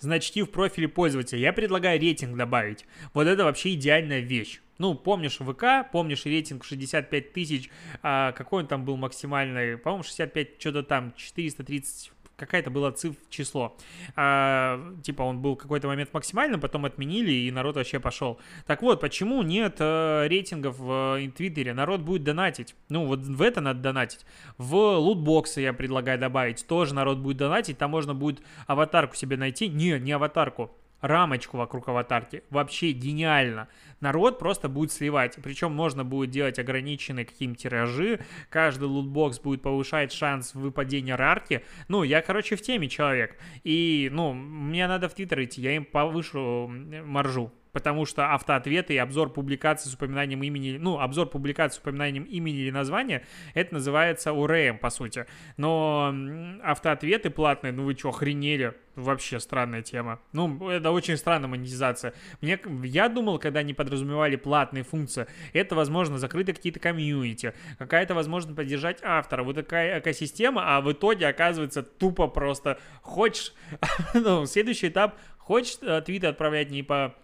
значки 0.00 0.42
в 0.42 0.50
профиле 0.50 0.88
пользователя. 0.88 1.40
Я 1.40 1.52
предлагаю 1.52 2.00
рейтинг 2.00 2.36
добавить. 2.36 2.86
Вот 3.12 3.26
это 3.26 3.44
вообще 3.44 3.74
идеальная 3.74 4.20
вещь. 4.20 4.60
Ну, 4.80 4.94
помнишь 4.94 5.36
ВК, 5.36 5.90
помнишь 5.92 6.24
рейтинг 6.24 6.64
65 6.64 7.34
тысяч, 7.34 7.68
а 8.02 8.32
какой 8.32 8.62
он 8.62 8.66
там 8.66 8.86
был 8.86 8.96
максимальный? 8.96 9.76
По-моему, 9.76 10.04
65, 10.04 10.58
что-то 10.58 10.82
там, 10.82 11.12
430 11.16 12.12
какая-то 12.38 12.70
была 12.70 12.90
цифра, 12.90 13.20
число. 13.28 13.76
А, 14.16 14.80
типа 15.02 15.20
он 15.20 15.42
был 15.42 15.56
какой-то 15.56 15.86
момент 15.86 16.14
максимальным, 16.14 16.62
потом 16.62 16.86
отменили, 16.86 17.30
и 17.30 17.50
народ 17.50 17.76
вообще 17.76 18.00
пошел. 18.00 18.40
Так 18.66 18.80
вот, 18.80 19.00
почему 19.00 19.42
нет 19.42 19.76
э, 19.80 20.26
рейтингов 20.28 20.78
в 20.78 21.18
э, 21.18 21.28
Твиттере? 21.28 21.74
Народ 21.74 22.00
будет 22.00 22.24
донатить. 22.24 22.74
Ну, 22.88 23.04
вот 23.04 23.20
в 23.20 23.42
это 23.42 23.60
надо 23.60 23.80
донатить. 23.80 24.24
В 24.56 24.96
лутбоксы 24.96 25.60
я 25.60 25.74
предлагаю 25.74 26.18
добавить. 26.18 26.66
Тоже 26.66 26.94
народ 26.94 27.18
будет 27.18 27.36
донатить. 27.36 27.76
Там 27.76 27.90
можно 27.90 28.14
будет 28.14 28.40
аватарку 28.66 29.14
себе 29.14 29.36
найти. 29.36 29.68
Не, 29.68 30.00
не 30.00 30.12
аватарку 30.12 30.70
рамочку 31.00 31.56
вокруг 31.56 31.88
аватарки. 31.88 32.42
Вообще 32.50 32.92
гениально. 32.92 33.68
Народ 34.00 34.38
просто 34.38 34.68
будет 34.68 34.92
сливать. 34.92 35.36
Причем 35.42 35.72
можно 35.72 36.04
будет 36.04 36.30
делать 36.30 36.58
ограниченные 36.58 37.24
какие-нибудь 37.24 37.62
тиражи. 37.62 38.20
Каждый 38.48 38.84
лутбокс 38.84 39.38
будет 39.38 39.62
повышать 39.62 40.12
шанс 40.12 40.54
выпадения 40.54 41.16
рарки. 41.16 41.64
Ну, 41.88 42.02
я, 42.02 42.22
короче, 42.22 42.56
в 42.56 42.62
теме 42.62 42.88
человек. 42.88 43.36
И, 43.64 44.08
ну, 44.12 44.32
мне 44.32 44.86
надо 44.86 45.08
в 45.08 45.14
Твиттер 45.14 45.44
идти, 45.44 45.60
я 45.60 45.76
им 45.76 45.84
повышу 45.84 46.68
маржу 46.68 47.52
потому 47.72 48.06
что 48.06 48.32
автоответы 48.32 48.94
и 48.94 48.98
обзор 48.98 49.32
публикации 49.32 49.88
с 49.88 49.94
упоминанием 49.94 50.42
имени, 50.42 50.76
ну, 50.78 51.00
обзор 51.00 51.28
публикации 51.28 51.76
с 51.76 51.80
упоминанием 51.80 52.24
имени 52.24 52.58
или 52.58 52.70
названия, 52.70 53.24
это 53.54 53.74
называется 53.74 54.32
УРМ, 54.32 54.78
по 54.78 54.90
сути. 54.90 55.26
Но 55.56 56.14
автоответы 56.62 57.30
платные, 57.30 57.72
ну 57.72 57.84
вы 57.84 57.94
что, 57.96 58.10
охренели? 58.10 58.74
Вообще 58.96 59.38
странная 59.38 59.82
тема. 59.82 60.20
Ну, 60.32 60.68
это 60.68 60.90
очень 60.90 61.16
странная 61.16 61.48
монетизация. 61.48 62.12
Мне, 62.40 62.58
я 62.84 63.08
думал, 63.08 63.38
когда 63.38 63.60
они 63.60 63.72
подразумевали 63.72 64.36
платные 64.36 64.82
функции, 64.82 65.26
это, 65.52 65.74
возможно, 65.74 66.18
закрыты 66.18 66.52
какие-то 66.52 66.80
комьюнити, 66.80 67.54
какая-то 67.78 68.14
возможность 68.14 68.56
поддержать 68.56 68.98
автора, 69.02 69.44
вот 69.44 69.54
такая 69.54 70.00
экосистема, 70.00 70.76
а 70.76 70.80
в 70.80 70.92
итоге 70.92 71.28
оказывается 71.28 71.82
тупо 71.82 72.26
просто 72.26 72.78
хочешь, 73.02 73.54
ну, 74.14 74.44
следующий 74.46 74.88
этап, 74.88 75.16
хочешь 75.38 75.78
э, 75.82 76.02
твиты 76.04 76.26
отправлять 76.26 76.70
не 76.70 76.82
по 76.82 77.14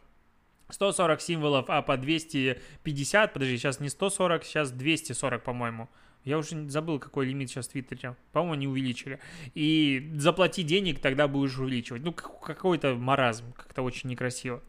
140 0.68 1.20
символов, 1.20 1.66
а 1.68 1.82
по 1.82 1.96
250, 1.96 3.32
подожди, 3.32 3.56
сейчас 3.56 3.80
не 3.80 3.88
140, 3.88 4.44
сейчас 4.44 4.70
240, 4.72 5.42
по-моему. 5.42 5.88
Я 6.26 6.38
уже 6.38 6.68
забыл, 6.68 6.98
какой 6.98 7.26
лимит 7.26 7.50
сейчас 7.50 7.68
в 7.68 7.70
Твиттере. 7.70 8.16
По-моему, 8.32 8.54
они 8.54 8.66
увеличили. 8.66 9.20
И 9.54 10.10
заплати 10.16 10.64
денег, 10.64 10.98
тогда 10.98 11.28
будешь 11.28 11.56
увеличивать. 11.56 12.02
Ну, 12.02 12.12
какой-то 12.12 12.96
маразм, 12.96 13.52
как-то 13.52 13.82
очень 13.82 14.10
некрасиво. 14.10 14.60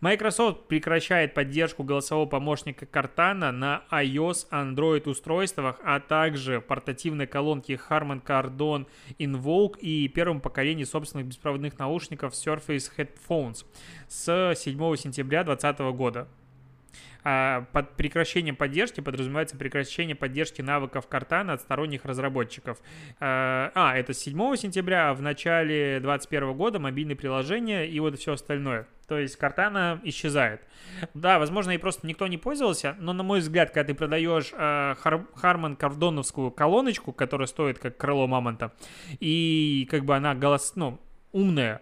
Microsoft 0.00 0.66
прекращает 0.66 1.34
поддержку 1.34 1.84
голосового 1.84 2.26
помощника 2.26 2.84
Cortana 2.84 3.52
на 3.52 3.84
iOS, 3.92 4.48
Android 4.50 5.08
устройствах, 5.08 5.80
а 5.84 6.00
также 6.00 6.60
портативной 6.60 7.28
колонки 7.28 7.78
Harman 7.88 8.20
Kardon 8.20 8.86
Invoke 9.20 9.78
и 9.78 10.08
первом 10.08 10.40
поколении 10.40 10.84
собственных 10.84 11.28
беспроводных 11.28 11.78
наушников 11.78 12.32
Surface 12.32 12.90
Headphones 12.96 13.64
с 14.08 14.54
7 14.56 14.96
сентября 14.96 15.44
2020 15.44 15.80
года. 15.96 16.28
А 17.24 17.66
под 17.72 17.96
прекращением 17.96 18.56
поддержки 18.56 19.00
подразумевается 19.00 19.56
прекращение 19.56 20.14
поддержки 20.14 20.62
навыков 20.62 21.06
Картана 21.08 21.54
от 21.54 21.60
сторонних 21.60 22.04
разработчиков. 22.04 22.78
А, 23.20 23.70
а 23.74 23.96
это 23.96 24.12
с 24.12 24.18
7 24.18 24.56
сентября, 24.56 25.10
а 25.10 25.14
в 25.14 25.22
начале 25.22 26.00
2021 26.00 26.52
года 26.54 26.78
мобильные 26.78 27.16
приложения 27.16 27.86
и 27.86 27.98
вот 28.00 28.18
все 28.18 28.32
остальное. 28.32 28.86
То 29.08 29.18
есть 29.18 29.36
Картана 29.36 30.00
исчезает. 30.04 30.60
Да, 31.14 31.38
возможно, 31.38 31.70
и 31.70 31.78
просто 31.78 32.06
никто 32.06 32.26
не 32.26 32.36
пользовался, 32.36 32.94
но, 32.98 33.14
на 33.14 33.22
мой 33.22 33.40
взгляд, 33.40 33.70
когда 33.70 33.84
ты 33.84 33.94
продаешь 33.94 34.52
э, 34.52 34.94
Хар 34.98 35.26
Харман 35.34 35.76
Кардоновскую 35.76 36.50
колоночку, 36.50 37.12
которая 37.12 37.46
стоит 37.46 37.78
как 37.78 37.96
крыло 37.96 38.26
мамонта, 38.26 38.72
и 39.18 39.88
как 39.90 40.04
бы 40.04 40.14
она 40.14 40.34
голос, 40.34 40.74
ну, 40.76 41.00
умная, 41.32 41.80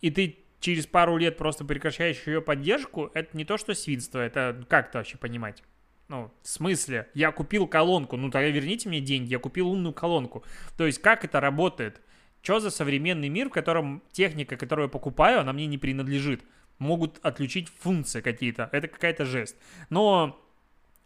и 0.00 0.12
ты 0.12 0.38
через 0.60 0.86
пару 0.86 1.16
лет 1.16 1.36
просто 1.36 1.64
прекращаешь 1.64 2.26
ее 2.26 2.40
поддержку, 2.40 3.10
это 3.14 3.36
не 3.36 3.44
то, 3.44 3.56
что 3.56 3.74
свинство, 3.74 4.18
это 4.18 4.64
как 4.68 4.88
это 4.88 4.98
вообще 4.98 5.18
понимать? 5.18 5.62
Ну, 6.08 6.32
в 6.42 6.48
смысле? 6.48 7.08
Я 7.14 7.32
купил 7.32 7.66
колонку, 7.66 8.16
ну 8.16 8.30
тогда 8.30 8.48
верните 8.48 8.88
мне 8.88 9.00
деньги, 9.00 9.30
я 9.32 9.38
купил 9.38 9.68
умную 9.68 9.92
колонку. 9.92 10.44
То 10.76 10.86
есть 10.86 11.00
как 11.00 11.24
это 11.24 11.40
работает? 11.40 12.00
Что 12.42 12.60
за 12.60 12.70
современный 12.70 13.28
мир, 13.28 13.48
в 13.48 13.52
котором 13.52 14.02
техника, 14.12 14.56
которую 14.56 14.86
я 14.86 14.90
покупаю, 14.90 15.40
она 15.40 15.52
мне 15.52 15.66
не 15.66 15.76
принадлежит? 15.76 16.42
Могут 16.78 17.18
отключить 17.22 17.68
функции 17.68 18.20
какие-то. 18.20 18.68
Это 18.72 18.88
какая-то 18.88 19.24
жесть. 19.24 19.56
Но 19.90 20.40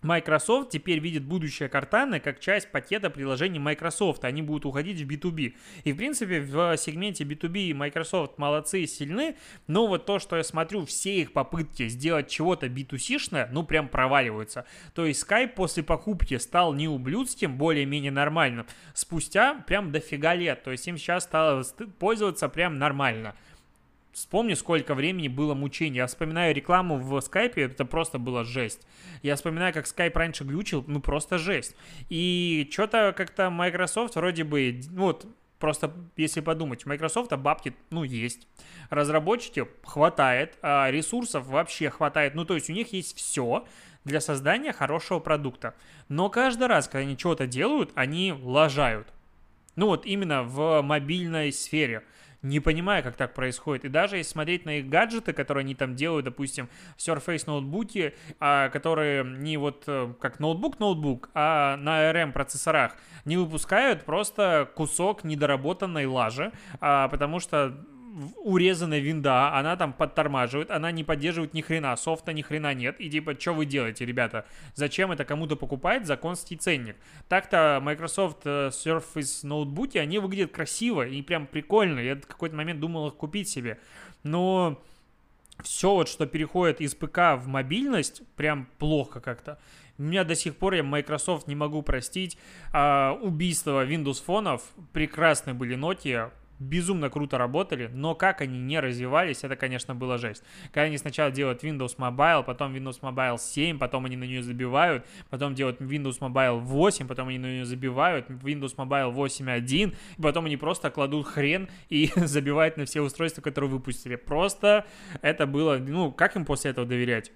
Microsoft 0.03 0.71
теперь 0.71 0.99
видит 0.99 1.25
будущее 1.25 1.69
Cortana 1.69 2.21
как 2.21 2.41
часть 2.41 2.71
пакета 2.71 3.11
приложений 3.11 3.61
Microsoft. 3.61 4.25
Они 4.25 4.43
будут 4.43 4.67
уходить 4.67 5.01
в 5.01 5.09
B2B. 5.09 5.55
И, 5.85 5.93
в 5.93 5.97
принципе, 5.97 6.41
в 6.41 6.77
сегменте 6.77 7.25
B2B 7.25 7.75
Microsoft 7.75 8.39
молодцы 8.39 8.83
и 8.83 8.87
сильны, 8.87 9.37
но 9.67 9.87
вот 9.87 10.07
то, 10.07 10.19
что 10.19 10.37
я 10.37 10.45
смотрю, 10.45 10.85
все 10.85 11.21
их 11.21 11.33
попытки 11.33 11.89
сделать 11.89 12.29
чего-то 12.29 12.67
B2C-шное, 12.67 13.49
ну, 13.53 13.63
прям 13.63 13.89
проваливаются. 13.89 14.67
То 14.95 15.07
есть 15.07 15.25
Skype 15.25 15.55
после 15.55 15.83
покупки 15.83 16.37
стал 16.39 16.75
не 16.75 16.89
ублюдским, 16.89 17.57
более-менее 17.57 18.11
нормальным, 18.11 18.67
спустя 18.95 19.55
прям 19.67 19.93
дофига 19.93 20.35
лет. 20.35 20.63
То 20.65 20.73
есть 20.73 20.87
им 20.87 20.97
сейчас 20.97 21.25
стало 21.25 21.65
пользоваться 21.99 22.49
прям 22.49 22.79
нормально. 22.79 23.35
Вспомни, 24.13 24.53
сколько 24.55 24.95
времени 24.95 25.29
было 25.29 25.55
мучений. 25.55 25.97
Я 25.97 26.07
вспоминаю 26.07 26.55
рекламу 26.55 26.99
в 26.99 27.19
скайпе, 27.23 27.63
это 27.63 27.85
просто 27.87 28.19
было 28.19 28.45
жесть. 28.45 28.87
Я 29.23 29.37
вспоминаю, 29.37 29.73
как 29.73 29.87
скайп 29.87 30.17
раньше 30.17 30.45
глючил, 30.45 30.85
ну 30.87 31.01
просто 31.01 31.39
жесть. 31.39 31.75
И 32.11 32.69
что-то 32.71 33.15
как-то 33.17 33.49
Microsoft 33.49 34.17
вроде 34.17 34.45
бы, 34.45 34.81
ну 34.91 35.05
вот, 35.05 35.27
просто 35.59 35.95
если 36.17 36.41
подумать, 36.41 36.85
Microsoft 36.85 37.33
бабки, 37.37 37.75
ну, 37.91 38.03
есть. 38.03 38.49
Разработчики 38.91 39.67
хватает, 39.85 40.59
а 40.61 40.91
ресурсов 40.91 41.47
вообще 41.47 41.89
хватает. 41.89 42.35
Ну, 42.35 42.45
то 42.45 42.55
есть 42.55 42.69
у 42.69 42.73
них 42.73 42.93
есть 42.93 43.17
все 43.17 43.65
для 44.05 44.21
создания 44.21 44.73
хорошего 44.73 45.21
продукта. 45.21 45.75
Но 46.09 46.29
каждый 46.29 46.67
раз, 46.67 46.87
когда 46.87 47.07
они 47.07 47.17
что-то 47.17 47.47
делают, 47.47 47.93
они 47.95 48.35
лажают. 48.43 49.07
Ну 49.77 49.87
вот 49.87 50.05
именно 50.05 50.43
в 50.43 50.83
мобильной 50.83 51.53
сфере 51.53 52.03
не 52.43 52.61
понимаю, 52.61 53.03
как 53.03 53.17
так 53.17 53.35
происходит. 53.35 53.85
И 53.85 53.89
даже 53.89 54.17
если 54.17 54.33
смотреть 54.33 54.65
на 54.67 54.79
их 54.79 54.89
гаджеты, 54.89 55.33
которые 55.33 55.63
они 55.63 55.75
там 55.75 55.95
делают, 55.95 56.25
допустим, 56.25 56.69
Surface 56.97 57.45
ноутбуки, 57.47 58.15
а, 58.41 58.69
которые 58.69 59.25
не 59.25 59.57
вот 59.57 59.85
э, 59.87 60.13
как 60.21 60.41
ноутбук-ноутбук, 60.41 61.31
а 61.35 61.77
на 61.77 62.11
ARM 62.11 62.33
процессорах, 62.33 62.97
не 63.25 63.37
выпускают 63.37 64.05
просто 64.05 64.69
кусок 64.75 65.25
недоработанной 65.25 66.07
лажи, 66.07 66.53
а, 66.81 67.09
потому 67.09 67.39
что 67.39 67.77
урезанная 68.37 68.99
винда, 68.99 69.55
она 69.57 69.77
там 69.77 69.93
подтормаживает, 69.93 70.71
она 70.71 70.91
не 70.91 71.05
поддерживает 71.05 71.55
ни 71.55 71.61
хрена, 71.61 71.97
софта 71.97 72.33
ни 72.33 72.43
хрена 72.43 72.75
нет. 72.75 73.01
И 73.01 73.11
типа, 73.11 73.39
что 73.39 73.53
вы 73.53 73.67
делаете, 73.67 74.05
ребята? 74.05 74.45
Зачем 74.75 75.13
это 75.13 75.25
кому-то 75.25 75.57
покупать 75.57 76.07
за 76.07 76.17
конский 76.17 76.57
ценник? 76.57 76.97
Так-то 77.29 77.81
Microsoft 77.83 78.43
э, 78.45 78.69
Surface 78.69 79.47
ноутбуки, 79.47 79.99
они 79.99 80.19
выглядят 80.19 80.53
красиво 80.53 81.07
и 81.07 81.23
прям 81.23 81.47
прикольно. 81.47 82.01
Я 82.01 82.17
в 82.17 82.27
какой-то 82.27 82.55
момент 82.57 82.81
думал 82.81 83.09
их 83.09 83.15
купить 83.15 83.49
себе. 83.49 83.79
Но 84.23 84.83
все 85.63 85.95
вот, 85.95 86.09
что 86.09 86.27
переходит 86.27 86.81
из 86.81 86.95
ПК 86.95 87.37
в 87.37 87.47
мобильность, 87.47 88.23
прям 88.37 88.69
плохо 88.79 89.21
как-то. 89.21 89.59
У 89.99 90.03
меня 90.03 90.25
до 90.25 90.35
сих 90.35 90.57
пор 90.57 90.75
я 90.75 90.83
Microsoft 90.83 91.47
не 91.47 91.55
могу 91.55 91.83
простить. 91.83 92.37
А, 92.73 93.19
убийство 93.21 93.87
Windows 93.87 94.23
фонов. 94.23 94.63
Прекрасные 94.93 95.55
были 95.55 95.77
Nokia 95.77 96.31
безумно 96.63 97.11
круто 97.11 97.39
работали, 97.39 97.91
но 97.93 98.15
как 98.15 98.41
они 98.41 98.59
не 98.59 98.81
развивались, 98.81 99.45
это, 99.45 99.57
конечно, 99.57 99.95
было 99.95 100.19
жесть. 100.19 100.43
Когда 100.67 100.83
они 100.83 100.99
сначала 100.99 101.31
делают 101.31 101.63
Windows 101.65 101.97
Mobile, 101.97 102.45
потом 102.45 102.75
Windows 102.75 103.01
Mobile 103.01 103.39
7, 103.39 103.79
потом 103.79 104.07
они 104.07 104.17
на 104.17 104.25
нее 104.25 104.43
забивают, 104.43 105.07
потом 105.31 105.55
делают 105.55 105.81
Windows 105.81 106.19
Mobile 106.21 106.59
8, 106.59 107.07
потом 107.07 107.29
они 107.29 107.39
на 107.39 107.47
нее 107.47 107.65
забивают, 107.65 108.31
Windows 108.31 108.77
Mobile 108.77 109.13
8.1, 109.15 109.95
и 110.19 110.23
потом 110.23 110.47
они 110.47 110.57
просто 110.57 110.91
кладут 110.91 111.27
хрен 111.27 111.69
и 111.89 112.11
забивают 112.17 112.77
на 112.77 112.85
все 112.85 113.01
устройства, 113.01 113.43
которые 113.43 113.71
выпустили. 113.71 114.17
Просто 114.17 114.87
это 115.21 115.47
было, 115.47 115.79
ну, 115.79 116.13
как 116.13 116.37
им 116.37 116.45
после 116.45 116.71
этого 116.71 116.87
доверять? 116.87 117.33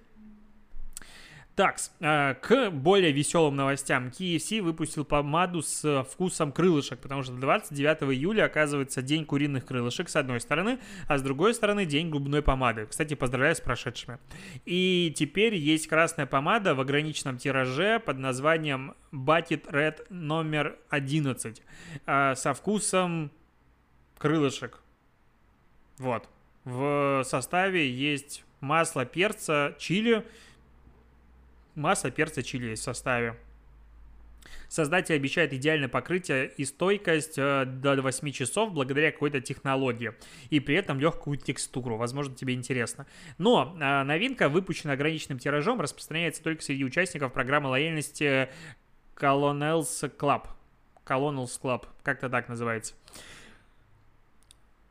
Так, 1.56 1.78
э, 2.00 2.34
к 2.34 2.70
более 2.70 3.12
веселым 3.12 3.56
новостям. 3.56 4.08
KFC 4.08 4.60
выпустил 4.60 5.06
помаду 5.06 5.62
с 5.62 6.04
вкусом 6.04 6.52
крылышек, 6.52 6.98
потому 6.98 7.22
что 7.22 7.32
29 7.32 8.14
июля, 8.14 8.44
оказывается, 8.44 9.00
день 9.00 9.24
куриных 9.24 9.64
крылышек, 9.64 10.10
с 10.10 10.16
одной 10.16 10.38
стороны, 10.40 10.78
а 11.08 11.16
с 11.16 11.22
другой 11.22 11.54
стороны, 11.54 11.86
день 11.86 12.10
губной 12.10 12.42
помады. 12.42 12.84
Кстати, 12.84 13.14
поздравляю 13.14 13.56
с 13.56 13.62
прошедшими. 13.62 14.18
И 14.66 15.14
теперь 15.16 15.54
есть 15.54 15.88
красная 15.88 16.26
помада 16.26 16.74
в 16.74 16.80
ограниченном 16.80 17.38
тираже 17.38 18.00
под 18.00 18.18
названием 18.18 18.94
Bucket 19.10 19.66
Red 19.70 20.04
номер 20.10 20.76
11 20.90 21.62
э, 22.04 22.34
со 22.34 22.52
вкусом 22.52 23.30
крылышек. 24.18 24.82
Вот. 25.96 26.28
В 26.64 27.22
составе 27.24 27.90
есть 27.90 28.44
масло 28.60 29.06
перца, 29.06 29.74
чили, 29.78 30.22
масса 31.76 32.10
перца 32.10 32.42
чили 32.42 32.74
в 32.74 32.78
составе. 32.78 33.36
Создатель 34.68 35.14
обещает 35.14 35.52
идеальное 35.52 35.88
покрытие 35.88 36.48
и 36.56 36.64
стойкость 36.64 37.38
э, 37.38 37.64
до 37.66 38.00
8 38.00 38.30
часов 38.32 38.72
благодаря 38.72 39.12
какой-то 39.12 39.40
технологии. 39.40 40.12
И 40.50 40.58
при 40.60 40.74
этом 40.74 40.98
легкую 40.98 41.36
текстуру. 41.36 41.96
Возможно, 41.96 42.34
тебе 42.34 42.54
интересно. 42.54 43.06
Но 43.38 43.76
э, 43.78 44.02
новинка, 44.02 44.48
выпущена 44.48 44.94
ограниченным 44.94 45.38
тиражом, 45.38 45.80
распространяется 45.80 46.42
только 46.42 46.62
среди 46.62 46.84
участников 46.84 47.32
программы 47.32 47.68
лояльности 47.70 48.48
Colonels 49.14 50.16
Club. 50.18 50.48
Colonels 51.04 51.60
Club, 51.62 51.86
как-то 52.02 52.28
так 52.28 52.48
называется. 52.48 52.94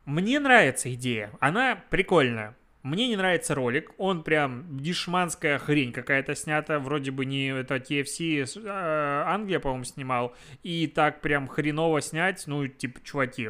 Мне 0.05 0.39
нравится 0.39 0.93
идея, 0.93 1.31
она 1.39 1.83
прикольная. 1.89 2.55
Мне 2.85 3.07
не 3.07 3.15
нравится 3.15 3.55
ролик, 3.55 3.93
он 3.97 4.21
прям 4.21 4.77
дешманская 4.77 5.57
хрень 5.57 5.91
какая-то 5.91 6.35
снята, 6.35 6.77
вроде 6.77 7.09
бы 7.09 7.25
не 7.25 7.47
это 7.47 7.77
TFC 7.77 8.45
э, 8.63 9.23
Англия, 9.25 9.59
по-моему, 9.59 9.85
снимал, 9.85 10.35
и 10.61 10.85
так 10.85 11.19
прям 11.21 11.47
хреново 11.47 11.99
снять, 12.01 12.43
ну, 12.45 12.67
типа, 12.67 12.99
чуваки, 13.03 13.49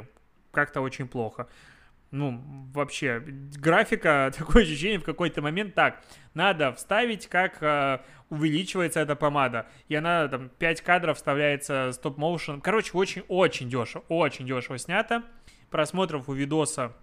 как-то 0.51 0.79
очень 0.79 1.09
плохо. 1.09 1.49
Ну, 2.11 2.41
вообще, 2.73 3.21
графика, 3.25 4.31
такое 4.37 4.63
ощущение 4.63 4.99
в 4.99 5.03
какой-то 5.03 5.41
момент, 5.41 5.75
так, 5.75 6.01
надо 6.33 6.71
вставить, 6.71 7.27
как 7.27 7.61
э, 7.61 7.99
увеличивается 8.29 9.01
эта 9.01 9.17
помада, 9.17 9.67
и 9.89 9.95
она 9.95 10.29
там 10.29 10.47
5 10.47 10.79
кадров 10.79 11.17
вставляется 11.17 11.91
стоп-моушен, 11.91 12.61
короче, 12.61 12.91
очень-очень 12.93 13.69
дешево, 13.69 14.05
очень 14.07 14.47
дешево 14.47 14.77
снято, 14.77 15.23
просмотров 15.69 16.29
у 16.29 16.31
видоса 16.31 16.93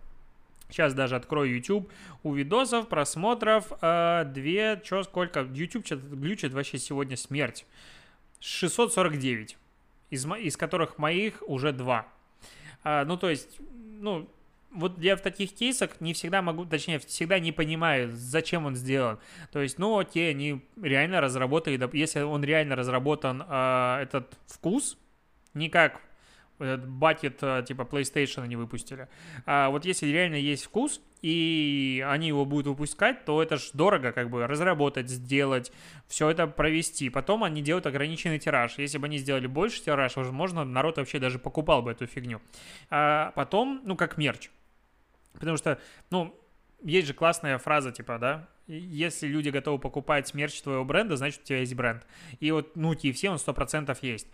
Сейчас 0.72 0.94
даже 0.94 1.16
открою 1.16 1.54
YouTube. 1.54 1.92
У 2.22 2.32
видосов, 2.32 2.88
просмотров, 2.88 3.72
э, 3.82 4.80
что, 4.82 5.02
сколько? 5.02 5.40
YouTube 5.40 5.84
что-то 5.84 6.06
глючит 6.06 6.54
вообще 6.54 6.78
сегодня 6.78 7.16
смерть. 7.16 7.66
649, 8.40 9.58
из, 10.10 10.26
из 10.26 10.56
которых 10.56 10.98
моих 10.98 11.42
уже 11.46 11.72
два. 11.72 12.06
А, 12.84 13.04
ну, 13.04 13.16
то 13.18 13.28
есть, 13.28 13.60
ну, 14.00 14.28
вот 14.72 14.98
я 14.98 15.16
в 15.16 15.20
таких 15.20 15.54
кейсах 15.54 16.00
не 16.00 16.14
всегда 16.14 16.40
могу, 16.40 16.64
точнее, 16.64 16.98
всегда 17.00 17.38
не 17.38 17.52
понимаю, 17.52 18.10
зачем 18.10 18.64
он 18.64 18.74
сделан. 18.74 19.18
То 19.52 19.60
есть, 19.60 19.78
ну, 19.78 19.98
окей, 19.98 20.30
они 20.30 20.62
реально 20.80 21.20
разработали, 21.20 21.78
если 21.92 22.22
он 22.22 22.42
реально 22.42 22.76
разработан, 22.76 23.44
э, 23.46 23.98
этот 24.02 24.36
вкус, 24.46 24.96
не 25.52 25.68
как 25.68 26.00
бакет 26.86 27.38
э, 27.42 27.64
типа 27.66 27.82
PlayStation 27.82 28.42
они 28.42 28.56
выпустили. 28.56 29.08
А 29.46 29.70
вот 29.70 29.84
если 29.84 30.06
реально 30.06 30.36
есть 30.36 30.64
вкус, 30.64 31.00
и 31.22 32.04
они 32.08 32.28
его 32.28 32.44
будут 32.44 32.66
выпускать, 32.66 33.24
то 33.24 33.42
это 33.42 33.56
ж 33.56 33.70
дорого 33.72 34.12
как 34.12 34.28
бы 34.28 34.46
разработать, 34.46 35.08
сделать, 35.08 35.72
все 36.08 36.28
это 36.28 36.48
провести. 36.48 37.10
Потом 37.10 37.44
они 37.44 37.62
делают 37.62 37.86
ограниченный 37.86 38.40
тираж. 38.40 38.76
Если 38.78 38.98
бы 38.98 39.06
они 39.06 39.18
сделали 39.18 39.46
больше 39.46 39.82
тираж, 39.82 40.16
возможно, 40.16 40.64
народ 40.64 40.98
вообще 40.98 41.20
даже 41.20 41.38
покупал 41.38 41.82
бы 41.82 41.92
эту 41.92 42.06
фигню. 42.06 42.40
А 42.90 43.32
потом, 43.36 43.82
ну, 43.84 43.96
как 43.96 44.18
мерч. 44.18 44.50
Потому 45.34 45.56
что, 45.56 45.78
ну, 46.10 46.34
есть 46.82 47.06
же 47.06 47.14
классная 47.14 47.58
фраза, 47.58 47.92
типа, 47.92 48.18
да, 48.18 48.48
если 48.66 49.28
люди 49.28 49.50
готовы 49.50 49.78
покупать 49.78 50.32
мерч 50.34 50.60
твоего 50.62 50.84
бренда, 50.84 51.16
значит, 51.16 51.42
у 51.42 51.44
тебя 51.44 51.58
есть 51.58 51.74
бренд. 51.74 52.06
И 52.40 52.50
вот, 52.50 52.76
ну, 52.76 52.92
TFC, 52.94 53.28
он 53.28 53.36
100% 53.36 53.96
есть 54.02 54.28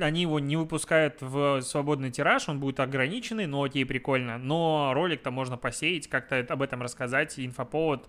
они 0.00 0.22
его 0.22 0.38
не 0.40 0.56
выпускают 0.56 1.20
в 1.20 1.60
свободный 1.62 2.10
тираж, 2.10 2.48
он 2.48 2.60
будет 2.60 2.80
ограниченный, 2.80 3.46
но 3.46 3.62
окей, 3.62 3.84
прикольно. 3.84 4.38
Но 4.38 4.92
ролик-то 4.94 5.30
можно 5.30 5.56
посеять, 5.56 6.08
как-то 6.08 6.38
об 6.38 6.62
этом 6.62 6.82
рассказать, 6.82 7.38
инфоповод 7.38 8.08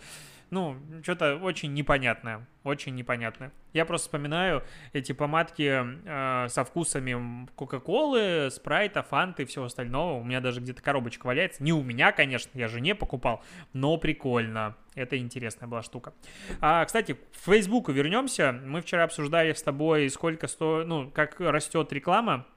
ну, 0.50 0.78
что-то 1.04 1.36
очень 1.36 1.74
непонятное, 1.74 2.48
очень 2.64 2.96
непонятное. 2.96 3.52
Я 3.74 3.86
просто 3.86 4.06
вспоминаю 4.06 4.64
эти 4.94 5.12
помадки 5.12 5.84
э, 6.06 6.50
со 6.50 6.64
вкусами 6.64 7.48
Кока-Колы, 7.56 8.50
Спрайта, 8.52 9.04
Фанты 9.04 9.44
и 9.44 9.46
всего 9.46 9.66
остального. 9.66 10.20
У 10.20 10.24
меня 10.24 10.42
даже 10.42 10.62
где-то 10.62 10.82
коробочка 10.82 11.28
валяется. 11.28 11.64
Не 11.64 11.74
у 11.74 11.84
меня, 11.84 12.12
конечно, 12.12 12.50
я 12.58 12.68
же 12.68 12.82
не 12.82 12.96
покупал, 12.96 13.44
но 13.74 13.98
прикольно. 13.98 14.76
Это 14.96 15.18
интересная 15.18 15.68
была 15.68 15.84
штука. 15.84 16.14
А, 16.62 16.84
кстати, 16.86 17.14
к 17.14 17.20
Фейсбуку 17.46 17.92
вернемся. 17.92 18.52
Мы 18.52 18.82
вчера 18.82 19.04
обсуждали 19.04 19.54
с 19.54 19.62
тобой, 19.62 20.10
сколько 20.10 20.48
стоит, 20.48 20.88
ну, 20.88 21.12
как 21.12 21.40
растет 21.40 21.92
реклама 21.94 22.48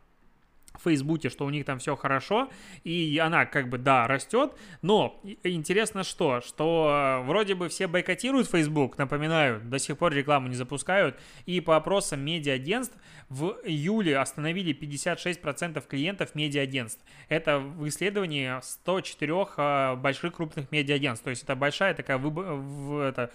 в 0.79 0.85
Фейсбуке, 0.85 1.29
что 1.29 1.45
у 1.45 1.51
них 1.51 1.65
там 1.65 1.79
все 1.79 1.97
хорошо, 1.97 2.49
и 2.85 3.21
она 3.23 3.47
как 3.47 3.69
бы, 3.69 3.79
да, 3.79 4.07
растет, 4.07 4.55
но 4.83 5.21
интересно 5.43 6.05
что, 6.05 6.41
что 6.41 7.21
э, 7.23 7.27
вроде 7.27 7.55
бы 7.55 7.69
все 7.69 7.87
бойкотируют 7.87 8.49
Facebook, 8.49 8.97
напоминаю, 8.99 9.61
до 9.61 9.79
сих 9.79 9.99
пор 9.99 10.13
рекламу 10.13 10.49
не 10.49 10.55
запускают, 10.55 11.19
и 11.47 11.61
по 11.61 11.77
опросам 11.77 12.21
медиа-агентств 12.21 12.97
в 13.29 13.57
июле 13.65 14.19
остановили 14.19 14.75
56% 14.75 15.83
клиентов 15.87 16.35
медиа-агентств. 16.35 17.05
Это 17.29 17.59
в 17.59 17.87
исследовании 17.89 18.59
104 18.63 19.33
э, 19.57 19.97
больших 19.97 20.35
крупных 20.35 20.71
медиа-агентств, 20.71 21.25
то 21.25 21.31
есть 21.31 21.43
это 21.43 21.57
большая 21.57 21.95
такая 21.95 22.19
выбор, 22.19 23.03
это, 23.03 23.31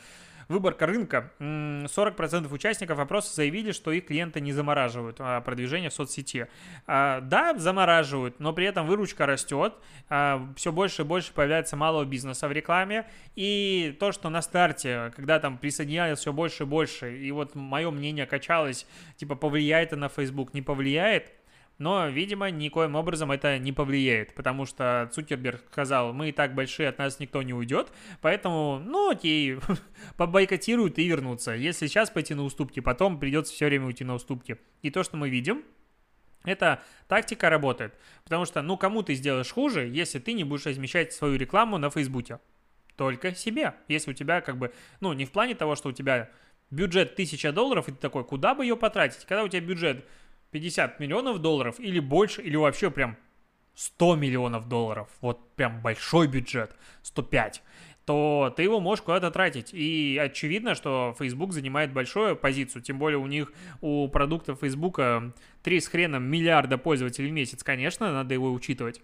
Выборка 0.47 0.85
рынка. 0.85 1.31
40% 1.39 2.53
участников 2.53 2.99
опроса 2.99 3.33
заявили, 3.33 3.71
что 3.71 3.91
их 3.91 4.05
клиенты 4.07 4.41
не 4.41 4.53
замораживают 4.53 5.17
а, 5.19 5.41
продвижение 5.41 5.89
в 5.89 5.93
соцсети. 5.93 6.47
А, 6.85 7.21
да, 7.21 7.57
замораживают, 7.57 8.39
но 8.39 8.53
при 8.53 8.65
этом 8.65 8.85
выручка 8.85 9.25
растет, 9.25 9.73
а, 10.09 10.47
все 10.55 10.71
больше 10.71 11.01
и 11.01 11.05
больше 11.05 11.33
появляется 11.33 11.75
малого 11.75 12.05
бизнеса 12.05 12.47
в 12.47 12.51
рекламе. 12.51 13.07
И 13.35 13.95
то, 13.99 14.11
что 14.11 14.29
на 14.29 14.41
старте, 14.41 15.11
когда 15.15 15.39
там 15.39 15.57
присоединялось 15.57 16.19
все 16.19 16.31
больше 16.31 16.63
и 16.63 16.65
больше, 16.65 17.17
и 17.17 17.31
вот 17.31 17.55
мое 17.55 17.89
мнение 17.89 18.25
качалось, 18.25 18.85
типа 19.17 19.35
повлияет 19.35 19.85
это 19.85 19.97
на 19.97 20.09
Facebook, 20.09 20.53
не 20.53 20.61
повлияет– 20.61 21.31
но, 21.77 22.07
видимо, 22.07 22.49
никоим 22.49 22.95
образом 22.95 23.31
это 23.31 23.59
не 23.59 23.73
повлияет, 23.73 24.33
потому 24.33 24.65
что 24.65 25.09
Цукерберг 25.13 25.63
сказал, 25.71 26.13
мы 26.13 26.29
и 26.29 26.31
так 26.31 26.55
большие, 26.55 26.89
от 26.89 26.99
нас 26.99 27.19
никто 27.19 27.41
не 27.41 27.53
уйдет, 27.53 27.91
поэтому, 28.21 28.79
ну 28.79 29.11
окей, 29.11 29.57
побойкотируют 30.17 30.97
и 30.99 31.07
вернутся. 31.07 31.51
Если 31.51 31.87
сейчас 31.87 32.09
пойти 32.09 32.33
на 32.33 32.43
уступки, 32.43 32.79
потом 32.79 33.19
придется 33.19 33.53
все 33.53 33.65
время 33.65 33.87
уйти 33.87 34.03
на 34.03 34.15
уступки. 34.15 34.57
И 34.81 34.89
то, 34.89 35.03
что 35.03 35.17
мы 35.17 35.29
видим, 35.29 35.63
эта 36.45 36.81
тактика 37.07 37.49
работает, 37.49 37.93
потому 38.23 38.45
что, 38.45 38.61
ну, 38.61 38.77
кому 38.77 39.03
ты 39.03 39.15
сделаешь 39.15 39.51
хуже, 39.51 39.87
если 39.87 40.19
ты 40.19 40.33
не 40.33 40.43
будешь 40.43 40.65
размещать 40.65 41.11
свою 41.11 41.37
рекламу 41.37 41.77
на 41.77 41.89
Фейсбуке? 41.89 42.39
Только 42.95 43.35
себе. 43.35 43.73
Если 43.89 44.11
у 44.11 44.13
тебя 44.13 44.39
как 44.39 44.57
бы, 44.57 44.71
ну, 45.01 45.11
не 45.11 45.25
в 45.25 45.31
плане 45.31 45.55
того, 45.55 45.75
что 45.75 45.89
у 45.89 45.91
тебя 45.91 46.29
бюджет 46.71 47.13
1000 47.13 47.51
долларов, 47.51 47.89
и 47.89 47.91
ты 47.91 47.97
такой, 47.97 48.23
куда 48.23 48.55
бы 48.55 48.63
ее 48.63 48.77
потратить? 48.77 49.25
Когда 49.25 49.43
у 49.43 49.47
тебя 49.47 49.61
бюджет 49.61 50.05
50 50.55 51.01
миллионов 51.01 51.39
долларов 51.39 51.81
или 51.81 51.99
больше, 51.99 52.41
или 52.41 52.55
вообще 52.55 52.89
прям 52.89 53.17
100 53.73 54.15
миллионов 54.15 54.69
долларов, 54.69 55.09
вот 55.19 55.53
прям 55.55 55.81
большой 55.81 56.29
бюджет, 56.29 56.73
105, 57.01 57.61
то 58.05 58.53
ты 58.55 58.63
его 58.63 58.79
можешь 58.79 59.03
куда-то 59.03 59.31
тратить. 59.31 59.73
И 59.73 60.17
очевидно, 60.17 60.73
что 60.73 61.13
Facebook 61.19 61.51
занимает 61.51 61.91
большую 61.91 62.37
позицию, 62.37 62.83
тем 62.83 62.99
более 62.99 63.17
у 63.17 63.27
них, 63.27 63.51
у 63.81 64.07
продукта 64.07 64.55
Facebook 64.55 65.01
3 65.63 65.79
с 65.81 65.87
хреном 65.89 66.23
миллиарда 66.23 66.77
пользователей 66.77 67.31
в 67.31 67.33
месяц, 67.33 67.61
конечно, 67.61 68.13
надо 68.13 68.33
его 68.33 68.53
учитывать 68.53 69.01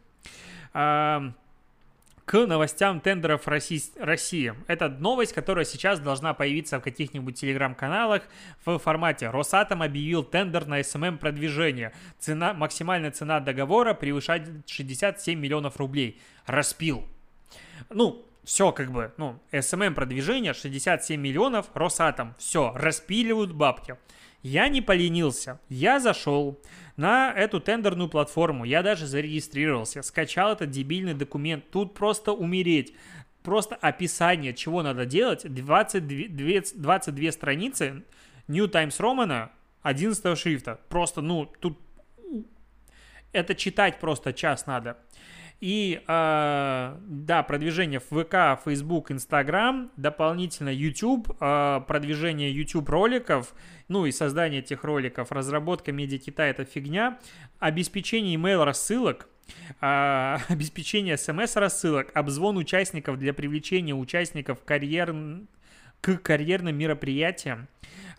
к 2.26 2.46
новостям 2.46 3.02
тендеров 3.02 3.48
России. 3.48 4.54
Это 4.68 4.90
новость, 4.90 5.34
которая 5.34 5.66
сейчас 5.66 6.00
должна 6.00 6.34
появиться 6.34 6.80
в 6.80 6.84
каких-нибудь 6.84 7.40
телеграм-каналах 7.40 8.24
в 8.66 8.78
формате 8.78 9.30
«Росатом 9.30 9.82
объявил 9.82 10.24
тендер 10.24 10.66
на 10.66 10.82
SMM 10.84 11.18
продвижение. 11.18 11.94
Цена, 12.20 12.54
максимальная 12.54 13.12
цена 13.12 13.40
договора 13.40 13.94
превышает 13.94 14.48
67 14.68 15.40
миллионов 15.40 15.78
рублей. 15.78 16.20
Распил». 16.46 17.06
Ну, 17.90 18.26
все 18.44 18.72
как 18.72 18.92
бы, 18.92 19.14
ну, 19.18 19.40
SMM 19.52 19.94
продвижение 19.94 20.54
67 20.54 21.20
миллионов, 21.20 21.70
Росатом, 21.74 22.36
все, 22.38 22.72
распиливают 22.76 23.54
бабки. 23.54 23.98
Я 24.42 24.70
не 24.70 24.82
поленился, 24.82 25.60
я 25.70 26.00
зашел, 26.00 26.60
на 27.02 27.34
эту 27.34 27.60
тендерную 27.60 28.10
платформу. 28.10 28.64
Я 28.64 28.84
даже 28.84 29.08
зарегистрировался, 29.08 30.02
скачал 30.04 30.54
этот 30.54 30.70
дебильный 30.70 31.14
документ. 31.14 31.70
Тут 31.72 31.94
просто 31.94 32.32
умереть. 32.32 32.94
Просто 33.44 33.76
описание, 33.76 34.54
чего 34.54 34.84
надо 34.84 35.06
делать. 35.06 35.52
22, 35.52 36.62
22 36.76 37.32
страницы 37.32 38.04
New 38.48 38.68
Times 38.68 39.00
Roman 39.00 39.50
11 39.82 40.38
шрифта. 40.38 40.80
Просто, 40.90 41.22
ну, 41.22 41.52
тут 41.60 41.80
это 43.32 43.56
читать 43.56 44.00
просто 44.00 44.32
час 44.32 44.68
надо. 44.68 44.98
И, 45.62 46.02
э, 46.08 46.98
да, 47.08 47.44
продвижение 47.44 48.00
в 48.00 48.06
ВК, 48.06 48.60
Facebook, 48.66 49.12
Instagram, 49.12 49.92
дополнительно 49.96 50.70
YouTube, 50.70 51.30
э, 51.40 51.82
продвижение 51.88 52.52
YouTube 52.52 52.90
роликов, 52.90 53.54
ну 53.88 54.08
и 54.08 54.12
создание 54.12 54.62
этих 54.62 54.84
роликов, 54.84 55.32
разработка 55.32 55.92
медиакита– 55.92 56.42
это 56.46 56.66
фигня, 56.66 57.20
обеспечение 57.60 58.38
email 58.38 58.64
рассылок, 58.64 59.30
э, 59.80 60.38
обеспечение 60.50 61.16
смс 61.16 61.56
рассылок, 61.56 62.10
обзвон 62.16 62.58
участников 62.58 63.20
для 63.20 63.32
привлечения 63.32 63.94
участников 63.94 64.64
карьер 64.66 65.14
к 66.02 66.18
карьерным 66.18 66.76
мероприятиям, 66.76 67.68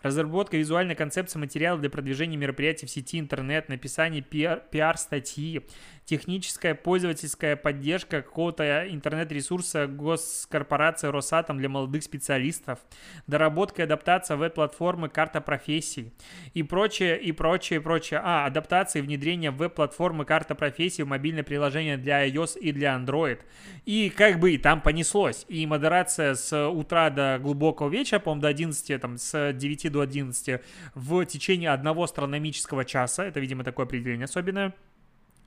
разработка 0.01 0.57
визуальной 0.57 0.95
концепции 0.95 1.37
материала 1.37 1.79
для 1.79 1.89
продвижения 1.89 2.37
мероприятий 2.37 2.85
в 2.85 2.89
сети 2.89 3.19
интернет, 3.19 3.67
написание 3.67 4.21
пиар-статьи, 4.21 5.65
техническая 6.05 6.75
пользовательская 6.75 7.55
поддержка 7.55 8.21
какого-то 8.21 8.85
интернет-ресурса 8.89 9.87
госкорпорации 9.87 11.07
Росатом 11.07 11.57
для 11.57 11.69
молодых 11.69 12.03
специалистов, 12.03 12.79
доработка 13.27 13.81
и 13.81 13.85
адаптация 13.85 14.37
веб-платформы 14.37 15.09
«Карта 15.09 15.41
профессий» 15.41 16.13
и 16.53 16.63
прочее, 16.63 17.19
и 17.19 17.31
прочее, 17.31 17.79
и 17.79 17.81
прочее. 17.81 18.21
А, 18.23 18.45
адаптация 18.45 19.01
и 19.01 19.05
внедрение 19.05 19.51
веб-платформы 19.51 20.25
«Карта 20.25 20.55
профессий» 20.55 21.03
в 21.03 21.07
мобильное 21.07 21.43
приложение 21.43 21.97
для 21.97 22.27
iOS 22.27 22.59
и 22.59 22.71
для 22.71 22.95
Android. 22.95 23.39
И 23.85 24.09
как 24.09 24.39
бы 24.39 24.53
и 24.53 24.57
там 24.57 24.81
понеслось. 24.81 25.45
И 25.47 25.65
модерация 25.65 26.35
с 26.35 26.69
утра 26.69 27.09
до 27.09 27.39
глубокого 27.41 27.89
вечера, 27.89 28.19
по-моему, 28.19 28.41
до 28.41 28.47
11, 28.49 29.01
там, 29.01 29.17
с 29.17 29.53
9 29.53 29.91
до 29.91 30.01
11 30.01 30.61
в 30.95 31.25
течение 31.25 31.71
одного 31.71 32.03
астрономического 32.03 32.85
часа. 32.85 33.25
Это, 33.25 33.39
видимо, 33.39 33.63
такое 33.63 33.85
определение 33.85 34.25
особенное. 34.25 34.73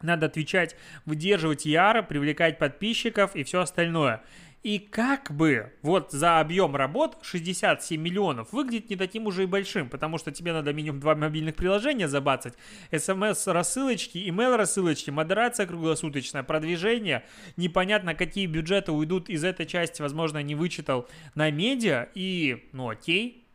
Надо 0.02 0.26
отвечать, 0.26 0.76
выдерживать 1.04 1.64
яро, 1.66 2.02
привлекать 2.02 2.58
подписчиков 2.58 3.34
и 3.34 3.44
все 3.44 3.60
остальное. 3.60 4.22
И 4.66 4.80
как 4.80 5.30
бы 5.30 5.72
вот 5.82 6.10
за 6.10 6.40
объем 6.40 6.74
работ 6.74 7.18
67 7.22 8.00
миллионов 8.00 8.52
выглядит 8.52 8.90
не 8.90 8.96
таким 8.96 9.26
уже 9.26 9.44
и 9.44 9.46
большим, 9.46 9.88
потому 9.88 10.18
что 10.18 10.32
тебе 10.32 10.52
надо 10.52 10.72
минимум 10.72 10.98
два 10.98 11.14
мобильных 11.14 11.54
приложения 11.54 12.08
забацать, 12.08 12.54
смс-рассылочки, 12.90 14.18
email-рассылочки, 14.18 15.10
модерация 15.10 15.66
круглосуточная, 15.66 16.42
продвижение, 16.42 17.24
непонятно 17.56 18.16
какие 18.16 18.46
бюджеты 18.46 18.90
уйдут 18.90 19.28
из 19.28 19.44
этой 19.44 19.66
части, 19.66 20.02
возможно, 20.02 20.42
не 20.42 20.56
вычитал 20.56 21.08
на 21.36 21.48
медиа, 21.52 22.08
и, 22.16 22.68
ну 22.72 22.90
окей, 22.90 23.45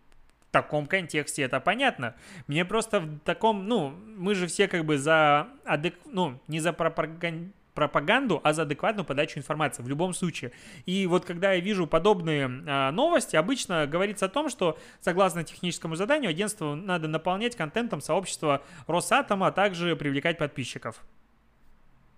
в 0.51 0.53
таком 0.53 0.85
контексте 0.85 1.43
это 1.43 1.61
понятно. 1.61 2.13
Мне 2.47 2.65
просто 2.65 2.99
в 2.99 3.19
таком, 3.19 3.69
ну, 3.69 3.95
мы 4.17 4.35
же 4.35 4.47
все 4.47 4.67
как 4.67 4.83
бы 4.83 4.97
за, 4.97 5.47
адек... 5.63 5.95
ну, 6.05 6.41
не 6.49 6.59
за 6.59 6.73
пропаганду, 6.73 8.41
а 8.43 8.51
за 8.51 8.63
адекватную 8.63 9.05
подачу 9.05 9.39
информации 9.39 9.81
в 9.81 9.87
любом 9.87 10.13
случае. 10.13 10.51
И 10.85 11.07
вот 11.07 11.23
когда 11.23 11.53
я 11.53 11.61
вижу 11.61 11.87
подобные 11.87 12.47
э, 12.47 12.91
новости, 12.91 13.37
обычно 13.37 13.87
говорится 13.87 14.25
о 14.25 14.29
том, 14.29 14.49
что 14.49 14.77
согласно 14.99 15.45
техническому 15.45 15.95
заданию 15.95 16.29
агентству 16.29 16.75
надо 16.75 17.07
наполнять 17.07 17.55
контентом 17.55 18.01
сообщества 18.01 18.61
Росатома, 18.87 19.47
а 19.47 19.51
также 19.53 19.95
привлекать 19.95 20.37
подписчиков. 20.37 21.01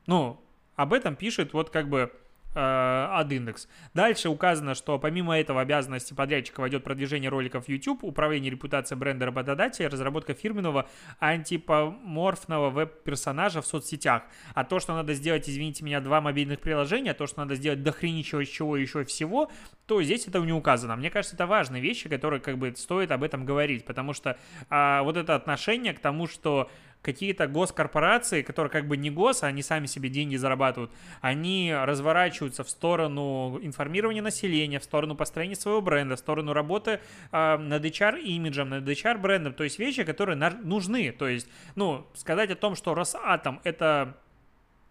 Ну, 0.07 0.41
об 0.75 0.91
этом 0.93 1.15
пишет 1.15 1.53
вот 1.53 1.69
как 1.69 1.87
бы 1.87 2.11
AdIndex. 2.55 3.65
Э, 3.65 3.89
Дальше 3.93 4.29
указано, 4.29 4.75
что 4.75 4.99
помимо 4.99 5.37
этого 5.37 5.61
обязанности 5.61 6.13
подрядчика 6.13 6.61
войдет 6.61 6.83
продвижение 6.83 7.29
роликов 7.29 7.67
YouTube, 7.67 8.03
управление 8.03 8.51
репутацией 8.51 8.99
бренда 8.99 9.25
работодателя, 9.25 9.89
разработка 9.89 10.33
фирменного 10.33 10.87
антипоморфного 11.19 12.69
веб-персонажа 12.69 13.61
в 13.61 13.67
соцсетях. 13.67 14.23
А 14.53 14.63
то, 14.63 14.79
что 14.79 14.93
надо 14.93 15.13
сделать, 15.13 15.49
извините 15.49 15.83
меня, 15.83 15.99
два 15.99 16.21
мобильных 16.21 16.59
приложения, 16.59 17.11
а 17.11 17.13
то, 17.13 17.27
что 17.27 17.39
надо 17.39 17.55
сделать 17.55 17.83
дохреничего 17.83 18.43
чего 18.45 18.77
еще 18.77 19.03
всего, 19.03 19.51
то 19.85 20.01
здесь 20.01 20.27
это 20.27 20.39
не 20.39 20.53
указано. 20.53 20.95
Мне 20.95 21.09
кажется, 21.09 21.35
это 21.35 21.47
важные 21.47 21.81
вещи, 21.81 22.07
которые 22.07 22.39
как 22.39 22.57
бы 22.57 22.73
стоит 22.75 23.11
об 23.11 23.23
этом 23.23 23.45
говорить, 23.45 23.85
потому 23.85 24.13
что 24.13 24.37
а, 24.69 25.03
вот 25.03 25.17
это 25.17 25.35
отношение 25.35 25.93
к 25.93 25.99
тому, 25.99 26.27
что 26.27 26.69
какие-то 27.03 27.47
госкорпорации, 27.47 28.41
которые 28.41 28.71
как 28.71 28.87
бы 28.87 28.97
не 28.97 29.11
гос, 29.11 29.43
а 29.43 29.47
они 29.47 29.61
сами 29.61 29.85
себе 29.85 30.09
деньги 30.09 30.35
зарабатывают, 30.35 30.91
они 31.21 31.73
разворачиваются 31.73 32.63
в 32.63 32.69
сторону 32.69 33.59
информирования 33.61 34.23
населения, 34.23 34.79
в 34.79 34.83
сторону 34.83 35.15
построения 35.15 35.55
своего 35.55 35.81
бренда, 35.81 36.15
в 36.15 36.19
сторону 36.19 36.53
работы 36.53 37.01
э, 37.31 37.57
над 37.57 37.85
HR-имиджем, 37.85 38.69
над 38.69 38.87
HR-брендом, 38.87 39.53
то 39.53 39.63
есть 39.63 39.77
вещи, 39.77 40.03
которые 40.03 40.37
нужны. 40.63 41.11
То 41.11 41.27
есть, 41.27 41.47
ну, 41.75 42.07
сказать 42.15 42.49
о 42.49 42.55
том, 42.55 42.75
что 42.75 42.95
Росатом— 42.95 43.59
это 43.63 44.17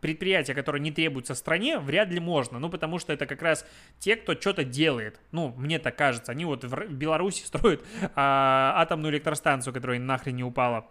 предприятия, 0.02 0.52
которые 0.52 0.82
не 0.82 0.90
требуются 0.90 1.34
стране, 1.34 1.78
вряд 1.78 2.10
ли 2.10 2.20
можно. 2.20 2.58
Ну, 2.58 2.68
потому 2.68 2.98
что 2.98 3.12
это 3.12 3.24
как 3.24 3.40
раз 3.40 3.64
те, 3.98 4.16
кто 4.16 4.34
что-то 4.34 4.64
делает. 4.64 5.20
Ну, 5.30 5.54
мне 5.56 5.78
так 5.78 5.96
кажется. 5.96 6.32
Они 6.32 6.44
вот 6.44 6.64
в 6.64 6.92
Беларуси 6.92 7.42
строят 7.46 7.82
а, 8.14 8.74
атомную 8.76 9.14
электростанцию, 9.14 9.72
которая 9.72 9.98
нахрен 9.98 10.36
не 10.36 10.44
упала. 10.44 10.90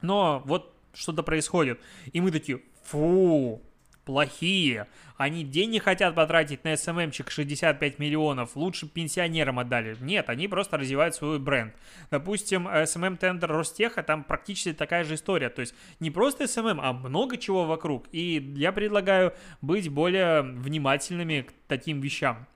Но 0.00 0.42
вот 0.44 0.74
что-то 0.94 1.22
происходит. 1.22 1.80
И 2.12 2.20
мы 2.20 2.30
такие, 2.30 2.60
фу, 2.84 3.62
плохие. 4.08 4.86
Они 5.18 5.44
деньги 5.44 5.78
хотят 5.78 6.14
потратить 6.14 6.64
на 6.64 6.74
SMM 6.78 7.00
чик 7.00 7.30
65 7.30 7.98
миллионов, 7.98 8.56
лучше 8.56 8.88
пенсионерам 8.88 9.58
отдали. 9.58 9.98
Нет, 10.00 10.30
они 10.30 10.48
просто 10.48 10.78
развивают 10.78 11.14
свой 11.14 11.38
бренд. 11.38 11.74
Допустим, 12.10 12.66
SMM-тендер 12.66 13.52
Ростеха, 13.52 14.02
там 14.02 14.24
практически 14.24 14.72
такая 14.72 15.04
же 15.04 15.16
история. 15.16 15.50
То 15.50 15.60
есть 15.60 15.74
не 16.00 16.10
просто 16.10 16.46
SMM, 16.46 16.80
а 16.80 16.94
много 16.94 17.36
чего 17.36 17.66
вокруг. 17.66 18.06
И 18.10 18.54
я 18.56 18.72
предлагаю 18.72 19.34
быть 19.60 19.90
более 19.90 20.40
внимательными 20.40 21.42
к 21.42 21.52
таким 21.66 22.00
вещам. 22.00 22.46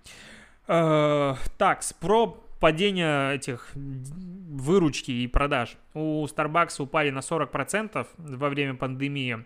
Э, 0.69 1.35
так, 1.59 1.83
про 2.01 2.42
падение 2.63 3.35
этих 3.35 3.73
выручки 3.75 5.11
и 5.11 5.27
продаж. 5.27 5.77
У 5.95 6.25
Starbucks 6.27 6.81
упали 6.81 7.11
на 7.11 7.19
40% 7.19 8.07
во 8.19 8.49
время 8.49 8.75
пандемии. 8.75 9.45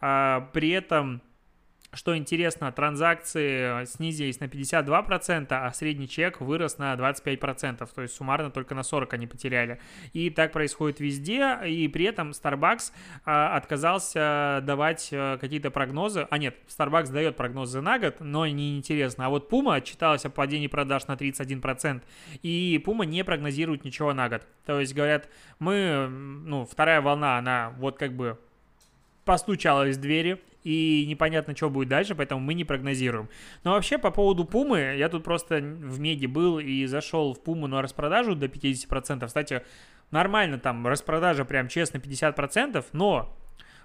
А, 0.00 0.50
при 0.52 0.70
этом 0.70 1.22
что 1.96 2.16
интересно, 2.16 2.70
транзакции 2.70 3.84
снизились 3.86 4.38
на 4.40 4.44
52%, 4.44 5.46
а 5.50 5.72
средний 5.72 6.08
чек 6.08 6.40
вырос 6.40 6.78
на 6.78 6.94
25%, 6.94 7.88
то 7.92 8.02
есть 8.02 8.14
суммарно 8.14 8.50
только 8.50 8.74
на 8.74 8.82
40 8.82 9.14
они 9.14 9.26
потеряли. 9.26 9.80
И 10.12 10.30
так 10.30 10.52
происходит 10.52 11.00
везде, 11.00 11.58
и 11.66 11.88
при 11.88 12.04
этом 12.04 12.30
Starbucks 12.30 12.92
а, 13.24 13.56
отказался 13.56 14.60
давать 14.62 15.08
а, 15.12 15.38
какие-то 15.38 15.70
прогнозы. 15.70 16.26
А 16.30 16.38
нет, 16.38 16.56
Starbucks 16.68 17.10
дает 17.10 17.36
прогнозы 17.36 17.80
на 17.80 17.98
год, 17.98 18.16
но 18.20 18.46
не 18.46 18.76
интересно. 18.76 19.26
А 19.26 19.28
вот 19.30 19.50
Puma 19.50 19.76
отчиталась 19.76 20.24
о 20.26 20.30
падении 20.30 20.66
продаж 20.66 21.06
на 21.06 21.12
31%, 21.12 22.02
и 22.42 22.82
Puma 22.84 23.06
не 23.06 23.24
прогнозирует 23.24 23.84
ничего 23.84 24.12
на 24.12 24.28
год. 24.28 24.42
То 24.66 24.80
есть 24.80 24.94
говорят, 24.94 25.28
мы, 25.58 26.08
ну, 26.08 26.66
вторая 26.66 27.00
волна, 27.00 27.38
она 27.38 27.72
вот 27.78 27.98
как 27.98 28.12
бы 28.14 28.38
постучалась 29.26 29.98
в 29.98 30.00
двери, 30.00 30.40
и 30.62 31.04
непонятно, 31.06 31.54
что 31.54 31.68
будет 31.68 31.88
дальше, 31.88 32.14
поэтому 32.14 32.40
мы 32.40 32.54
не 32.54 32.64
прогнозируем. 32.64 33.28
Но 33.62 33.72
вообще, 33.72 33.98
по 33.98 34.10
поводу 34.10 34.44
Пумы, 34.44 34.96
я 34.96 35.08
тут 35.08 35.22
просто 35.22 35.58
в 35.58 36.00
Меди 36.00 36.26
был 36.26 36.58
и 36.58 36.86
зашел 36.86 37.34
в 37.34 37.42
Пуму 37.42 37.66
на 37.66 37.82
распродажу 37.82 38.34
до 38.34 38.46
50%. 38.46 39.26
Кстати, 39.26 39.62
нормально 40.10 40.58
там 40.58 40.86
распродажа 40.86 41.44
прям 41.44 41.68
честно 41.68 41.98
50%, 41.98 42.84
но 42.92 43.36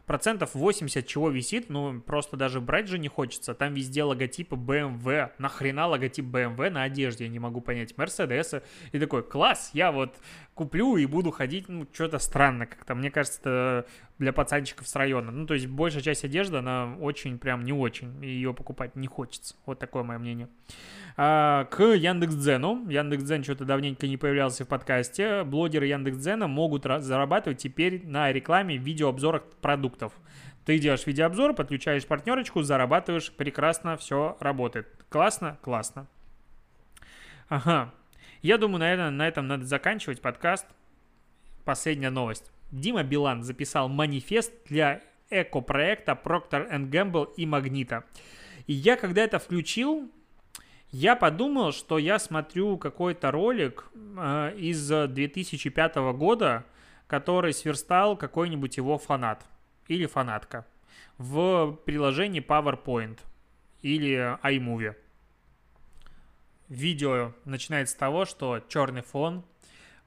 процентов 0.05 0.55
80 0.55 1.05
чего 1.05 1.29
висит, 1.29 1.69
ну, 1.69 2.01
просто 2.01 2.37
даже 2.37 2.61
брать 2.61 2.87
же 2.87 2.99
не 2.99 3.07
хочется. 3.07 3.53
Там 3.53 3.73
везде 3.73 4.03
логотипы 4.03 4.55
BMW. 4.55 5.31
Нахрена 5.37 5.87
логотип 5.87 6.25
BMW 6.25 6.69
на 6.69 6.83
одежде, 6.83 7.25
я 7.25 7.29
не 7.29 7.39
могу 7.39 7.61
понять. 7.61 7.97
Мерседесы. 7.97 8.63
И 8.91 8.99
такой, 8.99 9.23
класс, 9.23 9.71
я 9.73 9.91
вот 9.91 10.15
куплю 10.53 10.97
и 10.97 11.05
буду 11.05 11.31
ходить, 11.31 11.69
ну, 11.69 11.87
что-то 11.91 12.19
странно 12.19 12.65
как-то. 12.65 12.93
Мне 12.95 13.09
кажется, 13.09 13.39
это 13.41 13.85
для 14.19 14.33
пацанчиков 14.33 14.87
с 14.87 14.95
района. 14.95 15.31
Ну, 15.31 15.47
то 15.47 15.55
есть 15.55 15.67
большая 15.67 16.03
часть 16.03 16.23
одежды, 16.23 16.57
она 16.57 16.95
очень 16.99 17.39
прям 17.39 17.63
не 17.63 17.73
очень. 17.73 18.23
Ее 18.23 18.53
покупать 18.53 18.95
не 18.95 19.07
хочется. 19.07 19.55
Вот 19.65 19.79
такое 19.79 20.03
мое 20.03 20.19
мнение. 20.19 20.47
А, 21.17 21.65
к 21.65 21.81
Яндекс.Дзену. 21.81 22.87
Яндекс.Дзен 22.89 23.43
что-то 23.43 23.65
давненько 23.65 24.07
не 24.07 24.17
появлялся 24.17 24.63
в 24.63 24.67
подкасте. 24.67 25.43
Блогеры 25.43 25.87
Яндекс.Дзена 25.87 26.47
могут 26.47 26.83
зарабатывать 26.83 27.57
теперь 27.57 28.05
на 28.05 28.31
рекламе 28.31 28.77
видеообзорах 28.77 29.43
продуктов. 29.61 29.90
Ты 30.65 30.77
делаешь 30.77 31.08
видеообзор, 31.08 31.54
подключаешь 31.54 32.06
партнерочку, 32.06 32.62
зарабатываешь, 32.62 33.32
прекрасно, 33.32 33.97
все 33.97 34.38
работает. 34.39 34.88
Классно? 35.10 35.58
Классно. 35.62 36.08
Ага. 37.49 37.93
Я 38.41 38.58
думаю, 38.58 38.80
наверное, 38.80 39.10
на 39.10 39.27
этом 39.27 39.47
надо 39.47 39.65
заканчивать 39.65 40.21
подкаст. 40.21 40.67
Последняя 41.65 42.10
новость. 42.10 42.51
Дима 42.71 43.04
Билан 43.04 43.43
записал 43.43 43.89
манифест 43.89 44.54
для 44.67 45.01
эко-проекта 45.30 46.19
Procter 46.21 46.69
Gamble 46.89 47.34
и 47.38 47.45
Магнита. 47.45 48.04
И 48.67 48.73
я, 48.73 48.95
когда 48.95 49.23
это 49.23 49.39
включил, 49.39 50.12
я 50.91 51.15
подумал, 51.15 51.71
что 51.71 51.97
я 51.97 52.19
смотрю 52.19 52.77
какой-то 52.77 53.32
ролик 53.32 53.86
э, 53.95 54.56
из 54.58 54.88
2005 54.88 55.95
года, 56.15 56.65
который 57.08 57.54
сверстал 57.54 58.15
какой-нибудь 58.15 58.77
его 58.77 58.97
фанат 58.97 59.45
или 59.91 60.06
фанатка 60.06 60.65
в 61.17 61.73
приложении 61.86 62.41
PowerPoint 62.41 63.19
или 63.82 64.38
iMovie. 64.41 64.95
Видео 66.69 67.34
начинается 67.43 67.93
с 67.93 67.97
того, 67.97 68.23
что 68.23 68.62
черный 68.69 69.01
фон, 69.01 69.43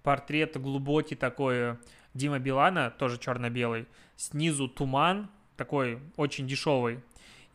портрет 0.03 0.59
глубокий 0.59 1.17
такой 1.17 1.77
Дима 2.15 2.39
Билана, 2.39 2.91
тоже 2.91 3.19
черно-белый, 3.19 3.87
снизу 4.17 4.69
туман, 4.69 5.29
такой 5.59 5.99
очень 6.17 6.47
дешевый, 6.49 7.01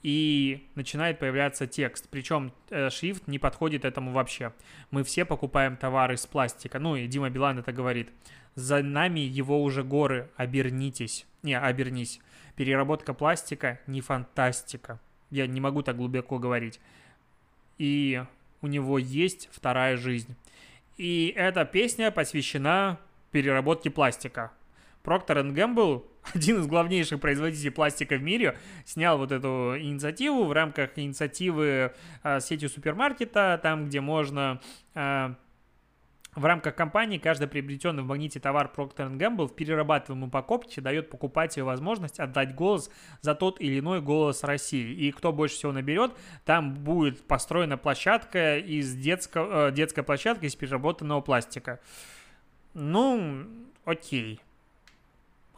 и 0.04 0.68
начинает 0.76 1.18
появляться 1.18 1.66
текст. 1.66 2.10
Причем 2.12 2.54
э, 2.70 2.92
шрифт 2.92 3.28
не 3.28 3.40
подходит 3.40 3.86
этому 3.86 4.12
вообще. 4.12 4.54
Мы 4.92 5.04
все 5.04 5.26
покупаем 5.26 5.78
товары 5.78 6.14
из 6.14 6.28
пластика. 6.28 6.78
Ну 6.78 6.96
и 6.96 7.08
Дима 7.08 7.32
Билан 7.32 7.58
это 7.58 7.72
говорит. 7.74 8.12
За 8.54 8.84
нами 8.84 9.20
его 9.20 9.62
уже 9.64 9.84
горы. 9.84 10.30
Обернитесь. 10.38 11.26
Не, 11.44 11.58
обернись. 11.58 12.20
Переработка 12.56 13.14
пластика 13.14 13.80
не 13.88 14.02
фантастика. 14.02 15.00
Я 15.30 15.48
не 15.48 15.62
могу 15.62 15.82
так 15.82 15.98
глубоко 15.98 16.40
говорить. 16.40 16.80
И 17.78 18.24
у 18.62 18.68
него 18.68 18.98
есть 18.98 19.50
вторая 19.52 19.96
жизнь. 19.98 20.36
И 20.98 21.34
эта 21.36 21.64
песня 21.64 22.12
посвящена 22.12 23.00
переработке 23.32 23.90
пластика. 23.90 24.52
Procter 25.04 25.54
Gamble, 25.54 26.04
один 26.34 26.60
из 26.60 26.68
главнейших 26.68 27.22
производителей 27.22 27.72
пластика 27.72 28.16
в 28.16 28.22
мире, 28.22 28.58
снял 28.86 29.18
вот 29.18 29.32
эту 29.32 29.76
инициативу 29.80 30.44
в 30.44 30.52
рамках 30.52 30.98
инициативы 30.98 31.94
э, 32.24 32.40
сетью 32.42 32.70
супермаркета, 32.70 33.60
там, 33.64 33.86
где 33.86 34.02
можно 34.02 34.60
э, 34.94 35.34
в 36.36 36.46
рамках 36.46 36.76
компании 36.76 37.18
каждый 37.18 37.48
приобретенный 37.48 38.04
в 38.04 38.06
магните 38.06 38.40
товар 38.40 38.72
Procter 38.76 39.12
Gamble 39.18 39.48
в 39.48 39.56
перерабатываемой 39.56 40.28
упаковке 40.28 40.82
дает 40.82 41.10
покупателю 41.10 41.66
возможность 41.66 42.20
отдать 42.20 42.54
голос 42.56 42.92
за 43.22 43.36
тот 43.36 43.60
или 43.60 43.80
иной 43.80 44.02
голос 44.02 44.44
России. 44.44 44.94
И 44.94 45.12
кто 45.12 45.34
больше 45.34 45.56
всего 45.56 45.72
наберет, 45.72 46.12
там 46.46 46.76
будет 46.76 47.28
построена 47.28 47.78
площадка 47.78 48.58
из 48.58 48.94
детского, 48.96 49.70
э, 49.70 49.72
детская 49.72 50.04
площадка 50.04 50.46
из 50.46 50.56
переработанного 50.56 51.22
пластика. 51.22 51.80
Ну, 52.74 53.46
окей 53.86 54.40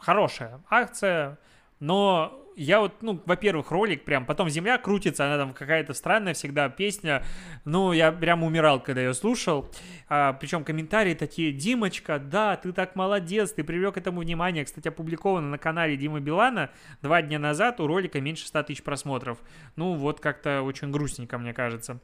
хорошая 0.02 0.60
акция, 0.68 1.38
но 1.82 2.38
я 2.54 2.78
вот, 2.78 3.02
ну, 3.02 3.20
во-первых, 3.26 3.72
ролик 3.72 4.04
прям, 4.04 4.24
потом 4.24 4.48
земля 4.48 4.78
крутится, 4.78 5.26
она 5.26 5.36
там 5.36 5.52
какая-то 5.52 5.94
странная 5.94 6.32
всегда 6.32 6.68
песня, 6.68 7.24
ну, 7.64 7.92
я 7.92 8.12
прям 8.12 8.44
умирал, 8.44 8.80
когда 8.80 9.00
ее 9.00 9.14
слушал, 9.14 9.68
а, 10.08 10.32
причем 10.34 10.62
комментарии 10.62 11.14
такие, 11.14 11.50
Димочка, 11.50 12.20
да, 12.20 12.56
ты 12.56 12.72
так 12.72 12.94
молодец, 12.94 13.50
ты 13.50 13.64
привлек 13.64 13.96
этому 13.96 14.20
внимание, 14.20 14.64
кстати, 14.64 14.86
опубликовано 14.86 15.48
на 15.48 15.58
канале 15.58 15.96
Димы 15.96 16.20
Билана. 16.20 16.70
Два 17.00 17.20
дня 17.20 17.40
назад, 17.40 17.80
у 17.80 17.88
ролика 17.88 18.20
меньше 18.20 18.46
100 18.46 18.62
тысяч 18.62 18.84
просмотров, 18.84 19.38
ну, 19.74 19.94
вот 19.94 20.20
как-то 20.20 20.62
очень 20.62 20.92
грустненько, 20.92 21.36
мне 21.38 21.52
кажется, 21.52 21.98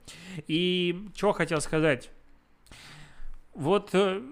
и 0.48 1.08
что 1.14 1.32
хотел 1.32 1.60
сказать, 1.60 2.10
вот 3.54 3.90
э, 3.92 4.22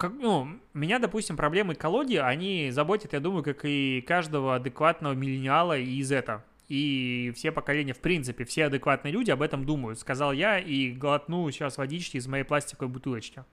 как, 0.00 0.12
ну, 0.14 0.58
меня, 0.72 0.98
допустим, 0.98 1.36
проблемы 1.36 1.74
экологии, 1.74 2.16
они 2.16 2.70
заботят, 2.70 3.12
я 3.12 3.20
думаю, 3.20 3.44
как 3.44 3.64
и 3.64 4.00
каждого 4.00 4.56
адекватного 4.56 5.12
миллениала 5.12 5.76
из 5.76 6.10
это. 6.10 6.42
И 6.68 7.32
все 7.36 7.52
поколения, 7.52 7.92
в 7.92 8.00
принципе, 8.00 8.44
все 8.44 8.66
адекватные 8.66 9.12
люди 9.12 9.30
об 9.30 9.42
этом 9.42 9.66
думают, 9.66 9.98
сказал 9.98 10.32
я 10.32 10.58
и 10.58 10.92
глотну 10.92 11.50
сейчас 11.50 11.76
водички 11.76 12.16
из 12.16 12.26
моей 12.26 12.44
пластиковой 12.44 12.90
бутылочки. 12.90 13.44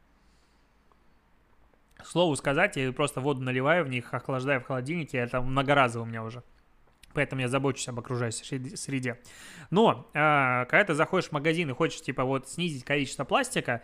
К 1.97 2.05
слову 2.05 2.35
сказать, 2.37 2.77
я 2.77 2.93
просто 2.93 3.19
воду 3.19 3.41
наливаю 3.41 3.83
в 3.83 3.89
них, 3.89 4.13
охлаждаю 4.13 4.61
в 4.61 4.65
холодильнике, 4.65 5.17
это 5.17 5.41
многоразово 5.41 6.03
у 6.03 6.05
меня 6.05 6.23
уже. 6.23 6.43
Поэтому 7.13 7.41
я 7.41 7.49
забочусь 7.49 7.89
об 7.89 7.99
окружающей 7.99 8.77
среде. 8.77 9.19
Но, 9.69 10.07
э, 10.13 10.65
когда 10.69 10.83
ты 10.85 10.93
заходишь 10.93 11.29
в 11.29 11.31
магазин 11.33 11.69
и 11.69 11.73
хочешь, 11.73 12.01
типа, 12.01 12.23
вот 12.23 12.47
снизить 12.47 12.85
количество 12.85 13.25
пластика, 13.25 13.81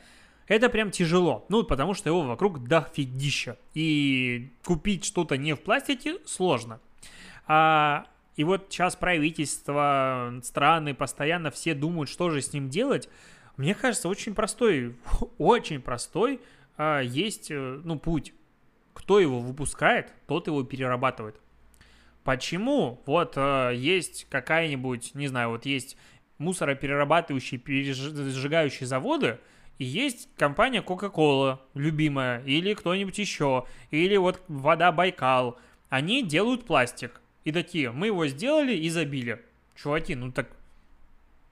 это 0.54 0.70
прям 0.70 0.92
тяжело. 0.92 1.46
Ну, 1.50 1.63
потому 1.63 1.94
что 1.96 2.10
его 2.10 2.22
вокруг 2.22 2.68
дофигища. 2.68 3.58
И 3.74 4.52
купить 4.63 5.04
что-то 5.04 5.36
не 5.36 5.56
в 5.56 5.62
пластике 5.62 6.18
сложно. 6.26 6.80
А, 7.48 8.06
и 8.36 8.44
вот 8.44 8.68
сейчас 8.70 8.96
правительство, 8.96 10.34
страны 10.44 10.94
постоянно 10.94 11.50
все 11.50 11.74
думают, 11.74 12.10
что 12.10 12.30
же 12.30 12.42
с 12.42 12.54
ним 12.54 12.70
делать. 12.70 13.10
Мне 13.58 13.74
кажется, 13.74 14.08
очень 14.08 14.36
простой, 14.36 14.96
очень 15.39 15.82
простой 15.82 16.39
а, 16.78 17.00
есть, 17.02 17.50
э, 17.50 17.82
ну, 17.84 17.98
путь. 17.98 18.34
Кто 18.94 19.20
его 19.20 19.39
выпускает, 19.39 20.13
тот 20.28 20.46
его 20.46 20.63
перерабатывает. 20.63 21.36
Почему? 22.24 23.02
Вот 23.08 23.34
а, 23.38 23.72
есть 23.72 24.28
какая-нибудь, 24.30 25.16
не 25.16 25.28
знаю, 25.28 25.50
вот 25.50 25.66
есть 25.66 25.98
мусороперерабатывающие, 26.38 27.60
пережигающие 27.60 28.86
заводы– 28.86 29.39
и 29.78 29.86
есть 29.86 30.30
компания 30.38 30.82
Coca-Cola, 30.82 31.60
любимая, 31.74 32.44
или 32.44 32.74
кто-нибудь 32.74 33.18
еще, 33.18 33.66
или 33.92 34.18
вот 34.18 34.42
вода 34.48 34.92
Байкал. 34.92 35.58
Они 35.90 36.24
делают 36.24 36.66
пластик. 36.66 37.22
И 37.44 37.52
такие, 37.52 37.92
мы 37.92 38.08
его 38.08 38.28
сделали 38.28 38.74
и 38.76 38.90
забили. 38.90 39.44
Чуваки, 39.76 40.16
ну 40.16 40.32
так 40.32 40.48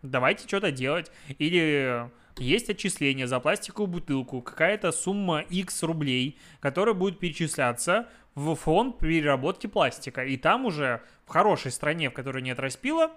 давайте 0.02 0.48
что-то 0.48 0.72
делать. 0.72 1.12
Или 1.38 2.10
есть 2.38 2.70
отчисление 2.70 3.28
за 3.28 3.40
пластиковую 3.40 3.88
бутылку, 3.88 4.42
какая-то 4.42 4.92
сумма 4.92 5.42
X 5.42 5.84
рублей, 5.84 6.38
которая 6.60 6.96
будет 6.96 7.20
перечисляться 7.20 8.08
в 8.36 8.56
фонд 8.56 9.00
переработки 9.00 9.68
пластика. 9.68 10.24
И 10.24 10.38
там 10.38 10.66
уже 10.66 11.02
в 11.26 11.30
хорошей 11.30 11.72
стране, 11.72 12.10
в 12.10 12.14
которой 12.14 12.42
нет 12.42 12.60
распила, 12.60 13.12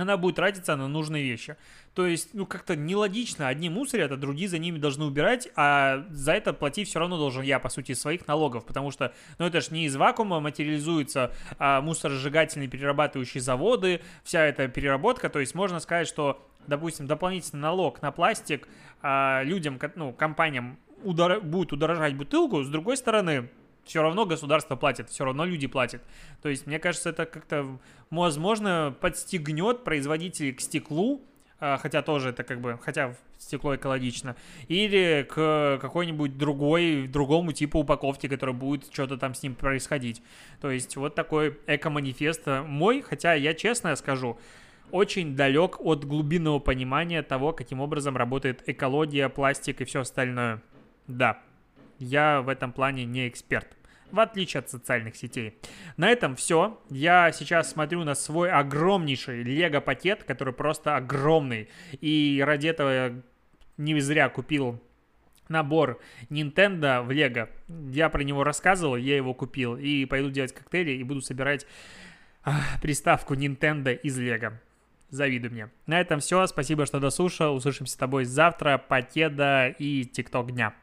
она 0.00 0.16
будет 0.16 0.36
тратиться 0.36 0.76
на 0.76 0.88
нужные 0.88 1.24
вещи. 1.24 1.56
То 1.94 2.06
есть, 2.06 2.34
ну, 2.34 2.46
как-то 2.46 2.76
нелогично. 2.76 3.48
Одни 3.48 3.70
мусорят, 3.70 4.12
а 4.12 4.16
другие 4.16 4.48
за 4.48 4.58
ними 4.58 4.78
должны 4.78 5.04
убирать, 5.04 5.48
а 5.56 6.04
за 6.10 6.32
это 6.32 6.52
платить 6.52 6.88
все 6.88 6.98
равно 6.98 7.16
должен 7.16 7.42
я, 7.42 7.58
по 7.58 7.68
сути, 7.68 7.92
из 7.92 8.00
своих 8.00 8.26
налогов, 8.26 8.66
потому 8.66 8.90
что, 8.90 9.14
ну, 9.38 9.46
это 9.46 9.60
же 9.60 9.68
не 9.70 9.86
из 9.86 9.96
вакуума 9.96 10.40
материализуется 10.40 11.32
а 11.58 11.80
мусоросжигательные 11.80 12.68
перерабатывающие 12.68 13.40
заводы, 13.40 14.02
вся 14.22 14.44
эта 14.44 14.68
переработка, 14.68 15.30
то 15.30 15.40
есть 15.40 15.54
можно 15.54 15.80
сказать, 15.80 16.06
что, 16.06 16.46
допустим, 16.66 17.06
дополнительный 17.06 17.62
налог 17.62 18.02
на 18.02 18.12
пластик 18.12 18.68
а, 19.02 19.42
людям, 19.42 19.80
ну, 19.94 20.12
компаниям 20.12 20.78
удар... 21.02 21.40
будет 21.40 21.72
удорожать 21.72 22.14
бутылку, 22.14 22.62
с 22.62 22.68
другой 22.68 22.96
стороны, 22.96 23.48
все 23.86 24.02
равно 24.02 24.26
государство 24.26 24.76
платит, 24.76 25.08
все 25.08 25.24
равно 25.24 25.44
люди 25.44 25.66
платят. 25.66 26.02
То 26.42 26.48
есть, 26.48 26.66
мне 26.66 26.78
кажется, 26.78 27.10
это 27.10 27.24
как-то, 27.24 27.78
возможно, 28.10 28.94
подстегнет 29.00 29.84
производителей 29.84 30.52
к 30.52 30.60
стеклу, 30.60 31.22
а, 31.58 31.78
хотя 31.78 32.02
тоже 32.02 32.30
это 32.30 32.44
как 32.44 32.60
бы, 32.60 32.78
хотя 32.82 33.14
стекло 33.38 33.76
экологично, 33.76 34.36
или 34.68 35.26
к 35.28 35.78
какой-нибудь 35.80 36.36
другой, 36.36 37.06
другому 37.06 37.52
типу 37.52 37.78
упаковки, 37.78 38.28
который 38.28 38.54
будет 38.54 38.92
что-то 38.92 39.16
там 39.16 39.34
с 39.34 39.42
ним 39.42 39.54
происходить. 39.54 40.22
То 40.60 40.70
есть 40.70 40.96
вот 40.96 41.14
такой 41.14 41.58
эко-манифест 41.66 42.46
мой, 42.66 43.00
хотя 43.02 43.34
я 43.34 43.54
честно 43.54 43.94
скажу, 43.96 44.38
очень 44.90 45.34
далек 45.34 45.80
от 45.80 46.04
глубинного 46.04 46.58
понимания 46.58 47.22
того, 47.22 47.52
каким 47.52 47.80
образом 47.80 48.16
работает 48.16 48.62
экология, 48.68 49.28
пластик 49.28 49.80
и 49.80 49.84
все 49.84 50.00
остальное. 50.00 50.62
Да, 51.06 51.40
я 51.98 52.42
в 52.42 52.48
этом 52.48 52.72
плане 52.72 53.04
не 53.04 53.28
эксперт 53.28 53.75
в 54.10 54.20
отличие 54.20 54.60
от 54.60 54.70
социальных 54.70 55.16
сетей. 55.16 55.58
На 55.96 56.08
этом 56.08 56.36
все. 56.36 56.80
Я 56.90 57.32
сейчас 57.32 57.70
смотрю 57.70 58.04
на 58.04 58.14
свой 58.14 58.50
огромнейший 58.50 59.42
лего-пакет, 59.42 60.24
который 60.24 60.54
просто 60.54 60.96
огромный. 60.96 61.68
И 62.00 62.42
ради 62.44 62.68
этого 62.68 62.90
я 62.90 63.22
не 63.76 63.98
зря 64.00 64.28
купил 64.28 64.80
набор 65.48 66.00
Nintendo 66.30 67.02
в 67.02 67.10
Лего. 67.10 67.48
Я 67.68 68.08
про 68.08 68.22
него 68.22 68.44
рассказывал, 68.44 68.96
я 68.96 69.16
его 69.16 69.34
купил. 69.34 69.76
И 69.76 70.04
пойду 70.04 70.30
делать 70.30 70.52
коктейли 70.52 70.92
и 70.92 71.02
буду 71.02 71.20
собирать 71.20 71.66
а, 72.42 72.60
приставку 72.82 73.34
Nintendo 73.34 73.94
из 73.94 74.18
Лего. 74.18 74.60
Завидуй 75.10 75.50
мне. 75.50 75.70
На 75.86 76.00
этом 76.00 76.20
все. 76.20 76.46
Спасибо, 76.46 76.86
что 76.86 76.98
дослушал. 76.98 77.54
Услышимся 77.54 77.92
с 77.92 77.96
тобой 77.96 78.24
завтра. 78.24 78.78
Покеда 78.78 79.68
и 79.68 80.04
ТикТок 80.04 80.52
дня. 80.52 80.74